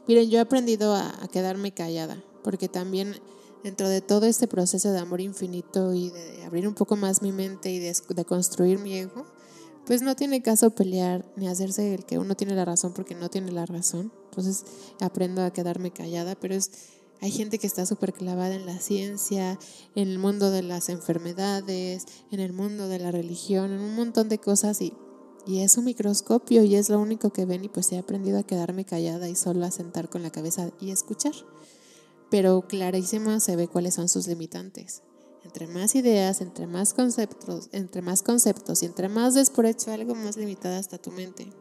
Miren, 0.06 0.28
yo 0.30 0.38
he 0.38 0.40
aprendido 0.40 0.94
a, 0.94 1.12
quedarme 1.30 1.72
callada, 1.72 2.22
porque 2.42 2.68
también 2.68 3.14
dentro 3.62 3.88
de 3.88 4.00
todo 4.00 4.26
este 4.26 4.49
proceso 4.49 4.90
de 4.90 4.99
amor 4.99 5.20
infinito 5.20 5.94
y 5.94 6.11
de 6.11 6.44
abrir 6.44 6.66
un 6.66 6.75
poco 6.75 6.96
más 6.96 7.22
mi 7.22 7.30
mente 7.30 7.70
y 7.70 7.78
de, 7.78 7.94
construir 8.25 8.80
mi 8.80 8.94
ego, 8.99 9.25
pues 9.86 10.02
no 10.02 10.16
tiene 10.16 10.42
caso 10.42 10.70
pelear 10.70 11.24
ni 11.36 11.48
hacerse 11.48 11.94
el 11.94 12.04
que 12.04 12.18
uno 12.18 12.36
tiene 12.36 12.54
la 12.54 12.64
razón 12.64 12.92
porque 12.94 13.14
no 13.14 13.30
tiene 13.30 13.52
la 13.52 13.66
razón. 13.66 14.12
Entonces 14.26 14.64
aprendo 15.00 15.42
a 15.42 15.52
quedarme 15.52 15.90
callada, 15.90 16.34
pero 16.34 16.54
es, 16.54 16.70
hay 17.20 17.30
gente 17.30 17.58
que 17.58 17.66
está 17.66 17.86
súper 17.86 18.12
clavada 18.12 18.54
en 18.54 18.66
la 18.66 18.78
ciencia, 18.78 19.58
en 19.94 20.08
el 20.08 20.18
mundo 20.18 20.50
de 20.50 20.62
las 20.62 20.88
enfermedades, 20.88 22.06
en 22.30 22.40
el 22.40 22.52
mundo 22.52 22.88
de 22.88 22.98
la 22.98 23.10
religión, 23.10 23.72
en 23.72 23.80
un 23.80 23.94
montón 23.94 24.28
de 24.28 24.38
cosas 24.38 24.80
y 24.80 24.92
y 25.44 25.60
es 25.60 25.76
un 25.76 25.84
microscopio 25.84 26.62
y 26.62 26.76
es 26.76 26.88
lo 26.88 27.00
único 27.00 27.30
que 27.30 27.44
ven 27.44 27.64
y 27.64 27.68
pues 27.68 27.90
he 27.92 27.98
aprendido 27.98 28.38
a 28.38 28.44
quedarme 28.44 28.84
callada 28.84 29.28
y 29.28 29.34
solo 29.34 29.64
a 29.64 29.70
sentar 29.70 30.08
con 30.08 30.22
la 30.22 30.30
cabeza 30.30 30.70
y 30.80 30.90
escuchar. 30.90 31.32
Pero 32.30 32.62
clarísimo 32.62 33.40
se 33.40 33.56
ve 33.56 33.68
cuáles 33.68 33.94
son 33.94 34.08
sus 34.08 34.28
limitantes. 34.28 35.02
Entre 35.44 35.66
más 35.66 35.94
ideas, 35.94 36.40
entre 36.40 36.66
más 36.66 36.94
conceptos, 36.94 37.68
entre 37.72 38.00
más 38.00 38.22
conceptos 38.22 38.82
y 38.82 38.87
entre 38.87 39.08
más 39.08 39.34
des 39.34 39.50
por 39.50 39.66
hecho 39.66 39.90
algo 39.90 40.14
más 40.14 40.37
limitada 40.37 40.78
está 40.78 40.99
tu 40.99 41.11
mente. 41.11 41.52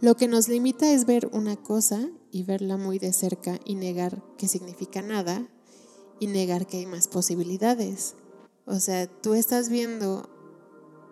Lo 0.00 0.16
que 0.16 0.28
nos 0.28 0.48
limita 0.48 0.92
es 0.92 1.06
ver 1.06 1.30
una 1.32 1.56
cosa 1.56 2.10
y 2.30 2.42
verla 2.42 2.76
muy 2.76 2.98
de 2.98 3.12
cerca 3.12 3.58
y 3.64 3.74
negar 3.74 4.22
que 4.36 4.48
significa 4.48 5.00
nada 5.00 5.48
y 6.20 6.26
negar 6.26 6.66
que 6.66 6.78
hay 6.78 6.86
más 6.86 7.08
posibilidades. 7.08 8.14
O 8.66 8.80
sea, 8.80 9.06
tú 9.06 9.32
estás 9.32 9.70
viendo 9.70 10.28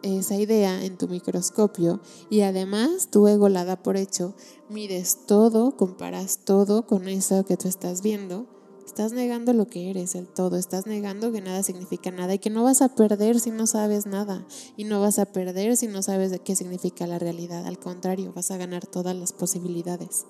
esa 0.03 0.37
idea 0.37 0.85
en 0.85 0.99
tu 0.99 1.09
microscopio 1.09 2.01
y 2.29 2.43
además 2.43 3.09
tu 3.11 3.29
ego 3.29 3.49
la 3.49 3.83
por 3.83 3.97
hecho, 3.97 4.35
mires 4.69 5.27
todo, 5.27 5.77
comparas 5.77 6.41
todo 6.45 6.87
con 6.87 7.09
eso 7.09 7.45
que 7.45 7.57
tú 7.57 7.69
estás 7.69 8.03
viendo, 8.03 8.47
estás 8.93 9.15
negando 9.15 9.55
lo 9.55 9.69
que 9.69 9.89
eres, 9.89 10.15
el 10.15 10.29
todo, 10.29 10.59
estás 10.59 10.87
negando 10.87 11.33
que 11.33 11.41
nada 11.41 11.63
significa 11.63 12.11
nada 12.11 12.35
y 12.35 12.39
que 12.39 12.51
no 12.51 12.63
vas 12.63 12.83
a 12.83 12.95
perder 12.95 13.41
si 13.41 13.51
no 13.51 13.67
sabes 13.67 14.05
nada 14.05 14.47
y 14.77 14.85
no 14.85 15.01
vas 15.01 15.19
a 15.19 15.25
perder 15.25 15.79
si 15.79 15.87
no 15.87 16.03
sabes 16.03 16.31
de 16.31 16.41
qué 16.41 16.55
significa 16.55 17.07
la 17.07 17.19
realidad, 17.19 17.67
al 17.67 17.79
contrario, 17.79 18.35
vas 18.37 18.51
a 18.51 18.59
ganar 18.59 18.87
todas 18.87 19.17
las 19.17 19.33
posibilidades. 19.33 20.27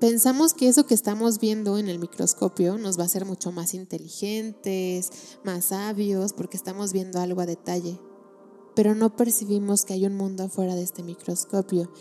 Pensamos 0.00 0.54
que 0.54 0.68
eso 0.68 0.86
que 0.86 0.94
estamos 0.94 1.38
viendo 1.38 1.76
en 1.76 1.90
el 1.90 1.98
microscopio 1.98 2.78
nos 2.78 2.98
va 2.98 3.02
a 3.02 3.06
hacer 3.06 3.26
mucho 3.26 3.52
más 3.52 3.74
inteligentes, 3.74 5.10
más 5.44 5.66
sabios, 5.66 6.32
porque 6.32 6.56
estamos 6.56 6.94
viendo 6.94 7.20
algo 7.20 7.42
a 7.42 7.46
detalle. 7.46 8.00
Pero 8.74 8.94
no 8.94 9.16
percibimos 9.16 9.84
que 9.84 9.92
hay 9.92 10.06
un 10.06 10.16
mundo 10.16 10.44
afuera 10.44 10.74
de 10.74 10.82
este 10.82 11.02
microscopio. 11.02 11.92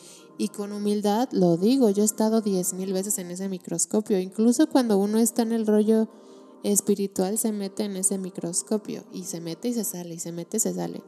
Y 0.41 0.47
con 0.49 0.71
humildad 0.71 1.29
lo 1.31 1.55
digo, 1.55 1.91
yo 1.91 2.01
he 2.01 2.05
estado 2.05 2.41
diez 2.41 2.73
mil 2.73 2.93
veces 2.93 3.19
en 3.19 3.29
ese 3.29 3.47
microscopio. 3.47 4.17
Incluso 4.17 4.67
cuando 4.67 4.97
uno 4.97 5.19
está 5.19 5.43
en 5.43 5.51
el 5.51 5.67
rollo 5.67 6.09
espiritual, 6.63 7.37
se 7.37 7.51
mete 7.51 7.83
en 7.83 7.95
ese 7.95 8.17
microscopio. 8.17 9.03
Y 9.13 9.25
se 9.25 9.39
mete 9.39 9.67
y 9.67 9.75
se 9.75 9.83
sale, 9.83 10.15
y 10.15 10.19
se 10.19 10.31
mete 10.31 10.57
y 10.57 10.59
se 10.59 10.73
sale. 10.73 11.03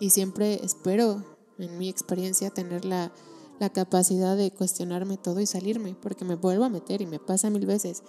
Y 0.00 0.10
siempre 0.10 0.64
espero, 0.64 1.22
en 1.58 1.78
mi 1.78 1.88
experiencia, 1.88 2.50
tener 2.50 2.84
la 2.84 3.12
la 3.60 3.70
capacidad 3.70 4.36
de 4.36 4.50
cuestionarme 4.50 5.16
todo 5.16 5.38
y 5.38 5.46
salirme, 5.46 5.94
porque 6.02 6.24
me 6.24 6.34
vuelvo 6.34 6.64
a 6.64 6.68
meter 6.68 7.00
y 7.00 7.06
me 7.06 7.20
pasa 7.20 7.50
mil 7.50 7.64
veces. 7.64 8.02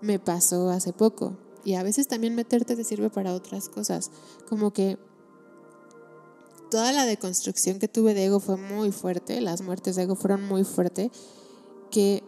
Me 0.00 0.20
pasó 0.20 0.70
hace 0.70 0.92
poco. 0.92 1.36
Y 1.64 1.74
a 1.74 1.82
veces 1.82 2.06
también 2.06 2.36
meterte 2.36 2.76
te 2.76 2.84
sirve 2.84 3.10
para 3.10 3.34
otras 3.34 3.68
cosas, 3.68 4.12
como 4.48 4.72
que 4.72 4.96
toda 6.74 6.90
la 6.90 7.06
deconstrucción 7.06 7.78
que 7.78 7.86
tuve 7.86 8.14
de 8.14 8.24
ego 8.24 8.40
fue 8.40 8.56
muy 8.56 8.90
fuerte, 8.90 9.40
las 9.40 9.62
muertes 9.62 9.94
de 9.94 10.02
ego 10.02 10.16
fueron 10.16 10.42
muy 10.42 10.64
fuertes, 10.64 11.12
que 11.92 12.24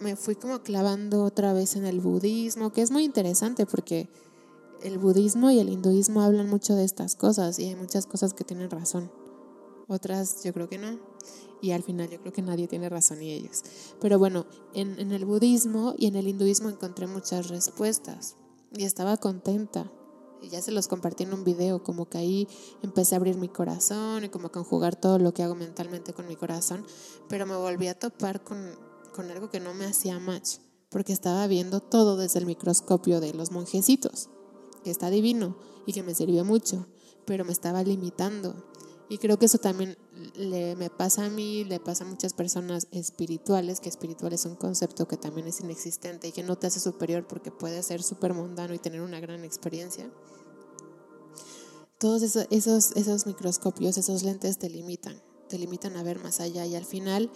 me 0.00 0.16
fui 0.16 0.34
como 0.34 0.62
clavando 0.62 1.24
otra 1.24 1.52
vez 1.52 1.76
en 1.76 1.84
el 1.84 2.00
budismo, 2.00 2.72
que 2.72 2.80
es 2.80 2.90
muy 2.90 3.04
interesante 3.04 3.66
porque 3.66 4.08
el 4.82 4.96
budismo 4.96 5.50
y 5.50 5.58
el 5.58 5.68
hinduismo 5.68 6.22
hablan 6.22 6.48
mucho 6.48 6.74
de 6.74 6.84
estas 6.84 7.16
cosas 7.16 7.58
y 7.58 7.64
hay 7.64 7.76
muchas 7.76 8.06
cosas 8.06 8.32
que 8.32 8.44
tienen 8.44 8.70
razón. 8.70 9.12
Otras 9.88 10.42
yo 10.42 10.54
creo 10.54 10.70
que 10.70 10.78
no 10.78 10.98
y 11.60 11.72
al 11.72 11.82
final 11.82 12.08
yo 12.08 12.18
creo 12.18 12.32
que 12.32 12.40
nadie 12.40 12.68
tiene 12.68 12.88
razón 12.88 13.18
ni 13.18 13.30
ellos. 13.30 13.62
Pero 14.00 14.18
bueno, 14.18 14.46
en, 14.72 14.98
en 15.00 15.12
el 15.12 15.26
budismo 15.26 15.94
y 15.98 16.06
en 16.06 16.16
el 16.16 16.28
hinduismo 16.28 16.70
encontré 16.70 17.06
muchas 17.06 17.48
respuestas 17.48 18.36
y 18.74 18.84
estaba 18.84 19.18
contenta. 19.18 19.92
Ya 20.50 20.60
se 20.60 20.72
los 20.72 20.88
compartí 20.88 21.22
en 21.22 21.32
un 21.32 21.44
video, 21.44 21.82
como 21.82 22.08
que 22.08 22.18
ahí 22.18 22.48
empecé 22.82 23.14
a 23.14 23.18
abrir 23.18 23.36
mi 23.36 23.48
corazón 23.48 24.24
y 24.24 24.28
como 24.28 24.48
a 24.48 24.52
conjugar 24.52 24.96
todo 24.96 25.18
lo 25.18 25.32
que 25.32 25.42
hago 25.42 25.54
mentalmente 25.54 26.12
con 26.12 26.26
mi 26.26 26.36
corazón, 26.36 26.84
pero 27.28 27.46
me 27.46 27.56
volví 27.56 27.88
a 27.88 27.98
topar 27.98 28.42
con, 28.42 28.58
con 29.14 29.30
algo 29.30 29.50
que 29.50 29.60
no 29.60 29.72
me 29.72 29.84
hacía 29.84 30.18
match, 30.18 30.58
porque 30.90 31.12
estaba 31.12 31.46
viendo 31.46 31.80
todo 31.80 32.16
desde 32.16 32.40
el 32.40 32.46
microscopio 32.46 33.20
de 33.20 33.32
los 33.34 33.50
monjecitos, 33.50 34.30
que 34.84 34.90
está 34.90 35.10
divino 35.10 35.56
y 35.86 35.92
que 35.92 36.02
me 36.02 36.14
sirvió 36.14 36.44
mucho, 36.44 36.86
pero 37.24 37.44
me 37.44 37.52
estaba 37.52 37.82
limitando. 37.82 38.54
Y 39.08 39.18
creo 39.18 39.38
que 39.38 39.46
eso 39.46 39.58
también 39.58 39.96
le, 40.36 40.76
me 40.76 40.90
pasa 40.90 41.24
a 41.26 41.30
mí, 41.30 41.64
le 41.64 41.80
pasa 41.80 42.04
a 42.04 42.06
muchas 42.06 42.32
personas 42.32 42.88
espirituales, 42.90 43.80
que 43.80 43.88
espiritual 43.88 44.32
es 44.32 44.44
un 44.44 44.56
concepto 44.56 45.06
que 45.06 45.16
también 45.16 45.46
es 45.46 45.60
inexistente 45.60 46.28
y 46.28 46.32
que 46.32 46.42
no 46.42 46.56
te 46.56 46.66
hace 46.66 46.80
superior 46.80 47.26
porque 47.26 47.50
puede 47.50 47.82
ser 47.82 48.02
súper 48.02 48.34
mundano 48.34 48.74
y 48.74 48.78
tener 48.78 49.00
una 49.00 49.20
gran 49.20 49.44
experiencia. 49.44 50.10
Todos 51.98 52.22
esos, 52.22 52.46
esos, 52.50 52.92
esos 52.96 53.26
microscopios, 53.26 53.96
esos 53.96 54.22
lentes 54.22 54.58
te 54.58 54.68
limitan, 54.68 55.20
te 55.48 55.58
limitan 55.58 55.96
a 55.96 56.02
ver 56.02 56.22
más 56.22 56.40
allá 56.40 56.66
y 56.66 56.74
al 56.74 56.84
final 56.84 57.30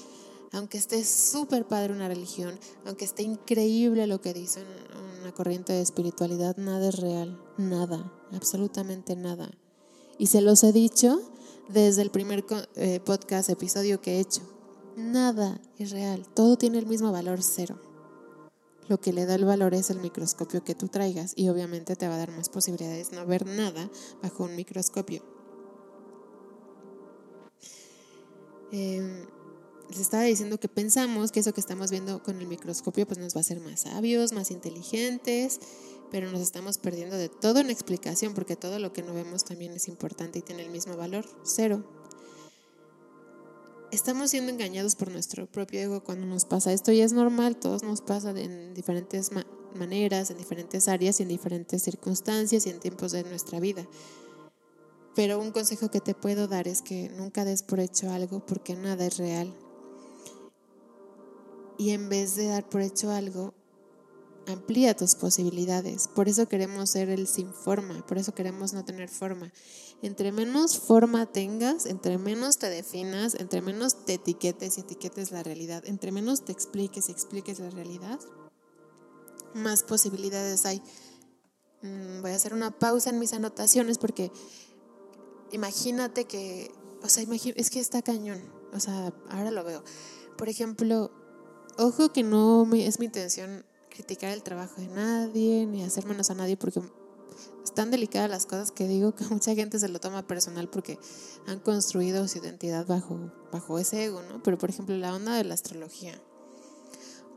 aunque 0.53 0.79
esté 0.79 1.05
súper 1.05 1.67
padre 1.67 1.93
una 1.93 2.09
religión, 2.09 2.59
aunque 2.87 3.05
esté 3.05 3.23
increíble 3.23 4.07
lo 4.07 4.21
que 4.21 4.33
dicen 4.33 4.65
una 5.21 5.33
corriente 5.33 5.73
de 5.73 5.83
espiritualidad, 5.83 6.57
nada 6.57 6.89
es 6.89 6.99
real, 6.99 7.39
nada, 7.59 8.13
absolutamente 8.33 9.17
nada. 9.17 9.51
Y 10.19 10.29
se 10.29 10.41
los 10.41 10.63
he 10.65 10.73
dicho 10.73 11.21
desde 11.69 12.03
el 12.03 12.11
primer 12.11 12.45
eh, 12.77 13.01
podcast, 13.01 13.49
episodio 13.51 14.01
que 14.01 14.17
he 14.17 14.21
hecho. 14.21 14.43
Nada 14.97 15.61
es 15.79 15.91
real, 15.91 16.27
todo 16.35 16.57
tiene 16.57 16.79
el 16.79 16.87
mismo 16.87 17.13
valor 17.13 17.43
cero. 17.43 17.79
Lo 18.89 19.01
que 19.01 19.13
le 19.13 19.27
da 19.27 19.35
el 19.35 19.45
valor 19.45 19.75
es 19.75 19.91
el 19.91 19.99
microscopio 19.99 20.63
que 20.63 20.75
tú 20.75 20.89
traigas 20.89 21.33
y 21.37 21.49
obviamente 21.49 21.97
te 21.97 22.07
va 22.09 22.15
a 22.15 22.19
dar 22.19 22.31
más 22.31 22.49
posibilidades 22.49 23.11
no 23.13 23.27
ver 23.27 23.45
nada 23.45 23.91
bajo 24.23 24.45
un 24.45 24.55
microscopio. 24.55 25.23
Eh, 28.73 29.27
les 29.89 30.01
estaba 30.01 30.25
diciendo 30.25 30.59
que 30.59 30.69
pensamos 30.69 31.31
que 31.31 31.41
eso 31.41 31.53
que 31.53 31.61
estamos 31.61 31.91
viendo 31.91 32.23
con 32.23 32.41
el 32.41 32.47
microscopio 32.47 33.07
pues 33.07 33.19
nos 33.19 33.35
va 33.35 33.39
a 33.39 33.43
hacer 33.43 33.61
más 33.61 33.81
sabios, 33.81 34.33
más 34.33 34.51
inteligentes, 34.51 35.61
pero 36.11 36.31
nos 36.31 36.41
estamos 36.41 36.79
perdiendo 36.79 37.17
de 37.17 37.29
todo 37.29 37.61
en 37.61 37.71
explicación 37.71 38.35
porque 38.35 38.57
todo 38.57 38.79
lo 38.79 38.93
que 38.93 39.03
no 39.03 39.15
vemos 39.15 39.45
también 39.45 39.73
es 39.73 39.89
importante 39.89 40.39
y 40.39 40.43
tiene 40.43 40.63
el 40.63 40.71
mismo 40.71 40.97
valor, 40.97 41.27
cero. 41.45 41.85
Estamos 43.93 44.31
siendo 44.31 44.51
engañados 44.51 44.97
por 44.97 45.11
nuestro 45.11 45.47
propio 45.47 45.81
ego 45.81 46.03
cuando 46.03 46.27
nos 46.27 46.45
pasa 46.45 46.73
esto 46.73 46.93
y 46.93 47.01
es 47.01 47.13
normal, 47.13 47.57
todos 47.57 47.83
nos 47.83 48.01
pasa 48.01 48.31
en 48.31 48.75
diferentes 48.75 49.31
maneras, 49.75 50.31
en 50.31 50.39
diferentes 50.39 50.89
áreas 50.89 51.21
y 51.21 51.23
en 51.23 51.29
diferentes 51.29 51.83
circunstancias 51.83 52.67
y 52.67 52.71
en 52.71 52.81
tiempos 52.81 53.13
de 53.13 53.23
nuestra 53.25 53.61
vida. 53.61 53.87
Pero 55.15 55.41
un 55.41 55.51
consejo 55.51 55.91
que 55.91 56.01
te 56.01 56.15
puedo 56.15 56.47
dar 56.47 56.69
es 56.69 56.83
que 56.83 57.09
nunca 57.11 57.45
des 57.45 57.63
por 57.63 57.81
hecho 57.81 58.11
algo 58.11 58.45
porque 58.45 58.75
nada 58.75 59.07
es 59.07 59.17
real. 59.17 59.55
Y 61.79 61.91
en 61.91 62.09
vez 62.09 62.37
de 62.37 62.49
dar 62.49 62.69
por 62.69 62.83
hecho 62.83 63.11
algo, 63.11 63.55
amplía 64.47 64.97
tus 64.97 65.15
posibilidades. 65.15 66.09
Por 66.09 66.29
eso 66.29 66.49
queremos 66.49 66.91
ser 66.91 67.11
el 67.11 67.27
sin 67.27 67.53
forma, 67.53 68.07
por 68.07 68.19
eso 68.19 68.35
queremos 68.35 68.73
no 68.73 68.85
tener 68.85 69.09
forma. 69.09 69.53
Entre 70.03 70.33
menos 70.33 70.79
forma 70.79 71.27
tengas, 71.27 71.87
entre 71.87 72.19
menos 72.19 72.59
te 72.59 72.69
definas, 72.69 73.35
entre 73.35 73.63
menos 73.63 74.05
te 74.05 74.15
etiquetes 74.15 74.79
y 74.79 74.83
etiquetes 74.83 75.33
la 75.33 75.43
realidad, 75.43 75.83
entre 75.87 76.13
menos 76.13 76.45
te 76.45 76.53
expliques 76.53 77.09
y 77.09 77.13
expliques 77.13 77.59
la 77.59 77.71
realidad, 77.71 78.21
más 79.55 79.83
posibilidades 79.83 80.67
hay. 80.67 80.83
Mm, 81.83 82.23
voy 82.23 82.31
a 82.31 82.37
hacer 82.37 82.55
una 82.55 82.79
pausa 82.79 83.11
en 83.11 83.19
mis 83.19 83.33
anotaciones 83.33 83.99
porque 83.99 84.31
imagínate 85.53 86.25
que, 86.25 86.71
o 87.03 87.09
sea, 87.09 87.25
es 87.57 87.71
que 87.71 87.81
está 87.81 88.03
cañón. 88.03 88.43
O 88.73 88.81
sea, 88.81 89.13
ahora 89.31 89.51
lo 89.51 89.65
veo. 89.65 89.83
Por 90.37 90.49
ejemplo, 90.49 91.11
ojo 91.79 92.13
que 92.13 92.23
no 92.23 92.69
es 92.75 92.99
mi 92.99 93.07
intención 93.07 93.65
criticar 93.97 94.31
el 94.33 94.43
trabajo 94.43 94.81
de 94.81 94.89
nadie, 94.89 95.67
ni 95.67 95.83
hacer 95.83 96.05
menos 96.05 96.31
a 96.31 96.35
nadie, 96.35 96.57
porque 96.57 96.83
están 97.65 97.91
delicadas 97.91 98.31
las 98.31 98.45
cosas 98.45 98.71
que 98.71 98.87
digo 98.87 99.15
que 99.15 99.25
mucha 99.31 99.55
gente 99.55 99.79
se 99.79 99.89
lo 99.89 100.01
toma 100.01 100.27
personal 100.27 100.69
porque 100.69 100.99
han 101.47 101.61
construido 101.61 102.29
su 102.29 102.39
identidad 102.39 102.87
bajo, 102.87 103.33
bajo 103.53 103.79
ese 103.79 104.05
ego, 104.05 104.23
¿no? 104.23 104.43
Pero 104.43 104.59
por 104.59 104.71
ejemplo, 104.71 104.97
la 104.97 105.15
onda 105.15 105.35
de 105.35 105.45
la 105.45 105.55
astrología, 105.55 106.21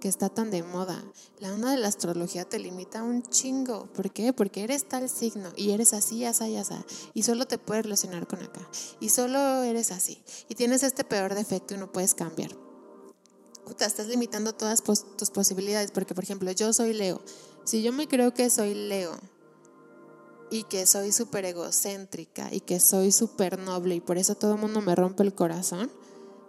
que 0.01 0.07
está 0.07 0.29
tan 0.29 0.49
de 0.49 0.63
moda, 0.63 1.03
la 1.39 1.53
onda 1.53 1.71
de 1.71 1.77
la 1.77 1.87
astrología 1.87 2.45
te 2.45 2.57
limita 2.57 3.03
un 3.03 3.21
chingo. 3.23 3.87
¿Por 3.93 4.11
qué? 4.11 4.31
Porque 4.31 4.63
eres 4.63 4.87
tal 4.87 5.09
signo 5.09 5.49
y 5.57 5.71
eres 5.71 5.93
así, 5.93 6.23
así, 6.23 6.55
así, 6.55 6.75
y 7.13 7.23
solo 7.23 7.47
te 7.47 7.57
puedes 7.57 7.83
relacionar 7.83 8.27
con 8.27 8.41
acá, 8.41 8.67
y 8.99 9.09
solo 9.09 9.63
eres 9.63 9.91
así, 9.91 10.21
y 10.47 10.55
tienes 10.55 10.83
este 10.83 11.03
peor 11.03 11.35
defecto 11.35 11.73
y 11.73 11.77
no 11.77 11.91
puedes 11.91 12.13
cambiar. 12.15 12.68
Estás 13.79 14.07
limitando 14.07 14.53
todas 14.53 14.83
tus 14.83 15.29
posibilidades, 15.29 15.91
porque 15.91 16.15
por 16.15 16.23
ejemplo, 16.23 16.51
yo 16.51 16.73
soy 16.73 16.93
Leo. 16.93 17.21
Si 17.65 17.81
yo 17.81 17.93
me 17.93 18.07
creo 18.07 18.33
que 18.33 18.49
soy 18.49 18.73
Leo, 18.73 19.17
y 20.51 20.63
que 20.63 20.85
soy 20.85 21.11
súper 21.11 21.45
egocéntrica 21.45 22.51
y 22.51 22.61
que 22.61 22.79
soy 22.79 23.11
súper 23.11 23.59
noble 23.59 23.95
y 23.95 23.99
por 23.99 24.17
eso 24.17 24.35
todo 24.35 24.55
el 24.55 24.59
mundo 24.59 24.81
me 24.81 24.95
rompe 24.95 25.23
el 25.23 25.35
corazón, 25.35 25.91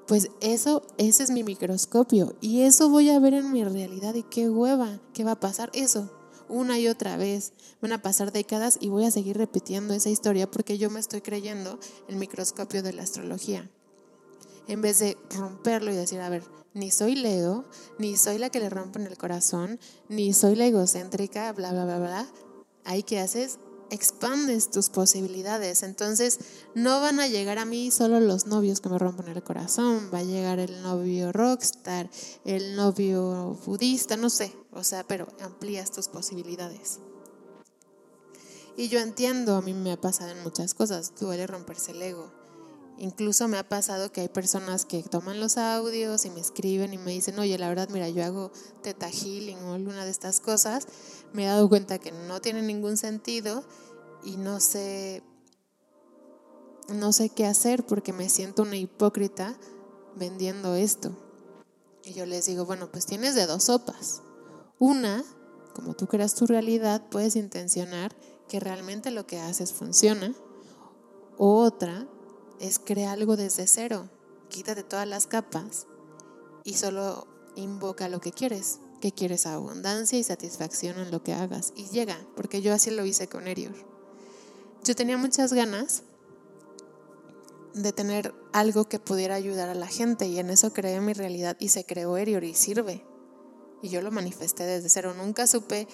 pues 0.07 0.31
eso, 0.41 0.83
ese 0.97 1.23
es 1.23 1.31
mi 1.31 1.45
microscopio 1.45 2.35
y 2.41 2.63
eso 2.63 2.89
voy 2.89 3.11
a 3.11 3.19
ver 3.19 3.35
en 3.35 3.53
mi 3.53 3.63
realidad 3.63 4.15
y 4.15 4.23
qué 4.23 4.49
hueva, 4.49 5.01
qué 5.13 5.23
va 5.23 5.33
a 5.33 5.41
pasar 5.41 5.71
eso 5.75 6.11
una 6.51 6.79
y 6.79 6.89
otra 6.89 7.17
vez. 7.17 7.53
Van 7.81 7.93
a 7.93 8.03
pasar 8.03 8.33
décadas 8.33 8.77
y 8.81 8.89
voy 8.89 9.05
a 9.05 9.11
seguir 9.11 9.39
repitiendo 9.39 9.95
esa 9.95 10.11
historia 10.11 10.51
porque 10.51 10.79
yo 10.79 10.91
me 10.91 11.01
estoy 11.01 11.21
creyendo 11.21 11.79
el 12.09 12.17
microscopio 12.17 12.83
de 12.83 12.93
la 12.93 13.03
astrología. 13.03 13.71
En 14.71 14.83
vez 14.83 15.01
de 15.01 15.19
romperlo 15.37 15.91
y 15.91 15.97
decir, 15.97 16.21
a 16.21 16.29
ver, 16.29 16.45
ni 16.75 16.93
soy 16.93 17.17
Leo, 17.17 17.65
ni 17.99 18.17
soy 18.17 18.39
la 18.39 18.51
que 18.51 18.61
le 18.61 18.71
rompen 18.71 19.05
el 19.05 19.19
corazón, 19.19 19.81
ni 20.09 20.33
soy 20.33 20.55
la 20.55 20.65
egocéntrica, 20.65 21.53
bla, 21.53 21.73
bla, 21.73 21.87
bla, 21.87 21.99
bla. 21.99 22.29
Ahí 22.85 23.03
que 23.03 23.19
haces, 23.19 23.59
expandes 23.91 24.71
tus 24.71 24.89
posibilidades. 24.89 25.83
Entonces, 25.83 26.39
no 26.77 27.01
van 27.01 27.19
a 27.19 27.27
llegar 27.27 27.59
a 27.59 27.65
mí 27.65 27.91
solo 27.91 28.21
los 28.21 28.47
novios 28.47 28.81
que 28.81 28.91
me 28.91 28.99
rompen 29.01 29.27
el 29.27 29.43
corazón, 29.43 30.09
va 30.15 30.19
a 30.19 30.23
llegar 30.23 30.61
el 30.61 30.83
novio 30.83 31.33
rockstar, 31.33 32.09
el 32.45 32.77
novio 32.77 33.59
budista, 33.67 34.17
no 34.17 34.31
sé, 34.31 34.55
o 34.71 34.85
sea, 34.85 35.03
pero 35.03 35.27
amplías 35.41 35.91
tus 35.91 36.07
posibilidades. 36.07 37.01
Y 38.77 38.87
yo 38.87 39.01
entiendo, 39.01 39.57
a 39.57 39.63
mí 39.63 39.75
me 39.75 39.91
ha 39.91 40.01
pasado 40.01 40.31
en 40.31 40.45
muchas 40.45 40.75
cosas, 40.75 41.13
duele 41.19 41.49
romperse 41.49 41.91
el 41.91 42.03
ego. 42.03 42.40
Incluso 43.01 43.49
me 43.49 43.57
ha 43.57 43.67
pasado 43.67 44.13
que 44.13 44.21
hay 44.21 44.29
personas 44.29 44.85
que 44.85 45.03
toman 45.03 45.41
los 45.41 45.57
audios 45.57 46.27
y 46.27 46.31
me 46.31 46.41
escriben 46.41 46.93
y 46.93 46.99
me 46.99 47.13
dicen, 47.13 47.39
oye, 47.39 47.57
la 47.57 47.71
verdad, 47.71 47.89
mira, 47.89 48.11
yo 48.11 48.23
hago 48.23 48.53
teta 48.83 49.09
healing 49.09 49.57
o 49.61 49.73
alguna 49.73 50.05
de 50.05 50.11
estas 50.11 50.39
cosas. 50.39 50.87
Me 51.33 51.45
he 51.45 51.47
dado 51.47 51.67
cuenta 51.71 51.99
que 51.99 52.13
no 52.13 52.43
tiene 52.43 52.61
ningún 52.61 52.99
sentido 52.99 53.65
y 54.23 54.37
no 54.37 54.61
sé, 54.61 55.23
no 56.91 57.15
sé 57.15 57.31
qué 57.31 57.47
hacer 57.47 57.87
porque 57.87 58.13
me 58.13 58.29
siento 58.29 58.65
una 58.65 58.77
hipócrita 58.77 59.57
vendiendo 60.15 60.75
esto. 60.75 61.17
Y 62.05 62.13
yo 62.13 62.27
les 62.27 62.45
digo, 62.45 62.67
bueno, 62.67 62.91
pues 62.93 63.07
tienes 63.07 63.35
de 63.35 63.47
dos 63.47 63.65
sopas. 63.65 64.21
Una, 64.79 65.25
como 65.75 65.95
tú 65.95 66.07
creas 66.07 66.35
tu 66.35 66.47
realidad, 66.47 67.09
puedes 67.11 67.35
intencionar 67.35 68.15
que 68.47 68.61
realmente 68.61 69.11
lo 69.11 69.27
que 69.27 69.41
haces 69.41 69.73
funciona. 69.73 70.35
otra, 71.39 72.07
es 72.61 72.79
crear 72.79 73.19
algo 73.19 73.37
desde 73.37 73.67
cero. 73.67 74.09
Quítate 74.49 74.83
todas 74.83 75.09
las 75.09 75.27
capas 75.27 75.87
y 76.63 76.75
solo 76.75 77.27
invoca 77.57 78.09
lo 78.09 78.21
que 78.21 78.33
quieres. 78.33 78.79
Que 79.01 79.13
quieres 79.13 79.47
abundancia 79.47 80.19
y 80.19 80.23
satisfacción 80.23 80.99
en 80.99 81.11
lo 81.11 81.23
que 81.23 81.33
hagas. 81.33 81.73
Y 81.75 81.89
llega, 81.89 82.19
porque 82.37 82.61
yo 82.61 82.75
así 82.75 82.91
lo 82.91 83.07
hice 83.07 83.29
con 83.29 83.49
Erior. 83.49 83.75
Yo 84.85 84.95
tenía 84.95 85.17
muchas 85.17 85.55
ganas 85.55 86.03
de 87.73 87.93
tener 87.93 88.35
algo 88.53 88.85
que 88.85 88.99
pudiera 88.99 89.37
ayudar 89.37 89.69
a 89.69 89.75
la 89.75 89.87
gente 89.87 90.27
y 90.27 90.39
en 90.39 90.51
eso 90.51 90.73
creé 90.73 91.01
mi 91.01 91.13
realidad 91.13 91.57
y 91.59 91.69
se 91.69 91.85
creó 91.85 92.17
Erior 92.17 92.45
y 92.45 92.55
sirve. 92.55 93.05
Y 93.83 93.89
yo 93.89 94.03
lo 94.03 94.11
manifesté 94.11 94.65
desde 94.65 94.91
cero. 94.91 95.15
Nunca 95.17 95.47
supe 95.47 95.89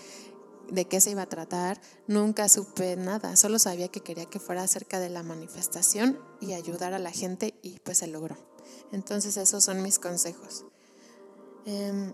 de 0.70 0.86
qué 0.86 1.00
se 1.00 1.10
iba 1.10 1.22
a 1.22 1.28
tratar, 1.28 1.80
nunca 2.06 2.48
supe 2.48 2.96
nada, 2.96 3.36
solo 3.36 3.58
sabía 3.58 3.88
que 3.88 4.00
quería 4.00 4.26
que 4.26 4.40
fuera 4.40 4.62
acerca 4.62 5.00
de 5.00 5.08
la 5.08 5.22
manifestación 5.22 6.18
y 6.40 6.54
ayudar 6.54 6.92
a 6.92 6.98
la 6.98 7.10
gente 7.10 7.54
y 7.62 7.78
pues 7.80 7.98
se 7.98 8.06
logró. 8.06 8.36
Entonces 8.92 9.36
esos 9.36 9.64
son 9.64 9.82
mis 9.82 9.98
consejos. 9.98 10.64
Em, 11.64 12.12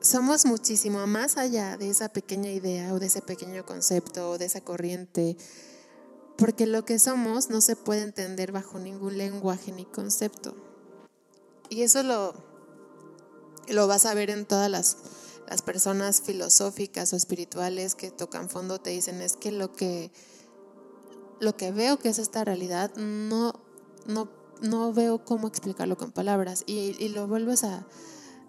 somos 0.00 0.44
muchísimo 0.44 1.06
más 1.06 1.36
allá 1.36 1.76
de 1.76 1.88
esa 1.88 2.10
pequeña 2.10 2.50
idea 2.50 2.92
o 2.92 2.98
de 2.98 3.06
ese 3.06 3.22
pequeño 3.22 3.64
concepto 3.64 4.30
o 4.30 4.38
de 4.38 4.46
esa 4.46 4.60
corriente, 4.60 5.36
porque 6.36 6.66
lo 6.66 6.84
que 6.84 6.98
somos 6.98 7.48
no 7.48 7.60
se 7.60 7.76
puede 7.76 8.02
entender 8.02 8.52
bajo 8.52 8.78
ningún 8.78 9.16
lenguaje 9.16 9.72
ni 9.72 9.84
concepto. 9.84 10.54
Y 11.70 11.82
eso 11.82 12.02
lo, 12.02 12.34
lo 13.68 13.86
vas 13.86 14.04
a 14.04 14.14
ver 14.14 14.30
en 14.30 14.44
todas 14.44 14.70
las 14.70 14.96
las 15.48 15.62
personas 15.62 16.22
filosóficas 16.22 17.12
o 17.12 17.16
espirituales 17.16 17.94
que 17.94 18.10
tocan 18.10 18.48
fondo 18.48 18.80
te 18.80 18.90
dicen 18.90 19.20
es 19.20 19.36
que 19.36 19.52
lo 19.52 19.72
que 19.72 20.10
lo 21.40 21.56
que 21.56 21.72
veo 21.72 21.98
que 21.98 22.08
es 22.08 22.18
esta 22.18 22.44
realidad 22.44 22.94
no 22.96 23.54
no 24.06 24.28
no 24.62 24.92
veo 24.92 25.24
cómo 25.24 25.48
explicarlo 25.48 25.96
con 25.96 26.12
palabras 26.12 26.62
y, 26.66 27.08
lo 27.08 27.26
vuelves 27.26 27.64
a, 27.64 27.86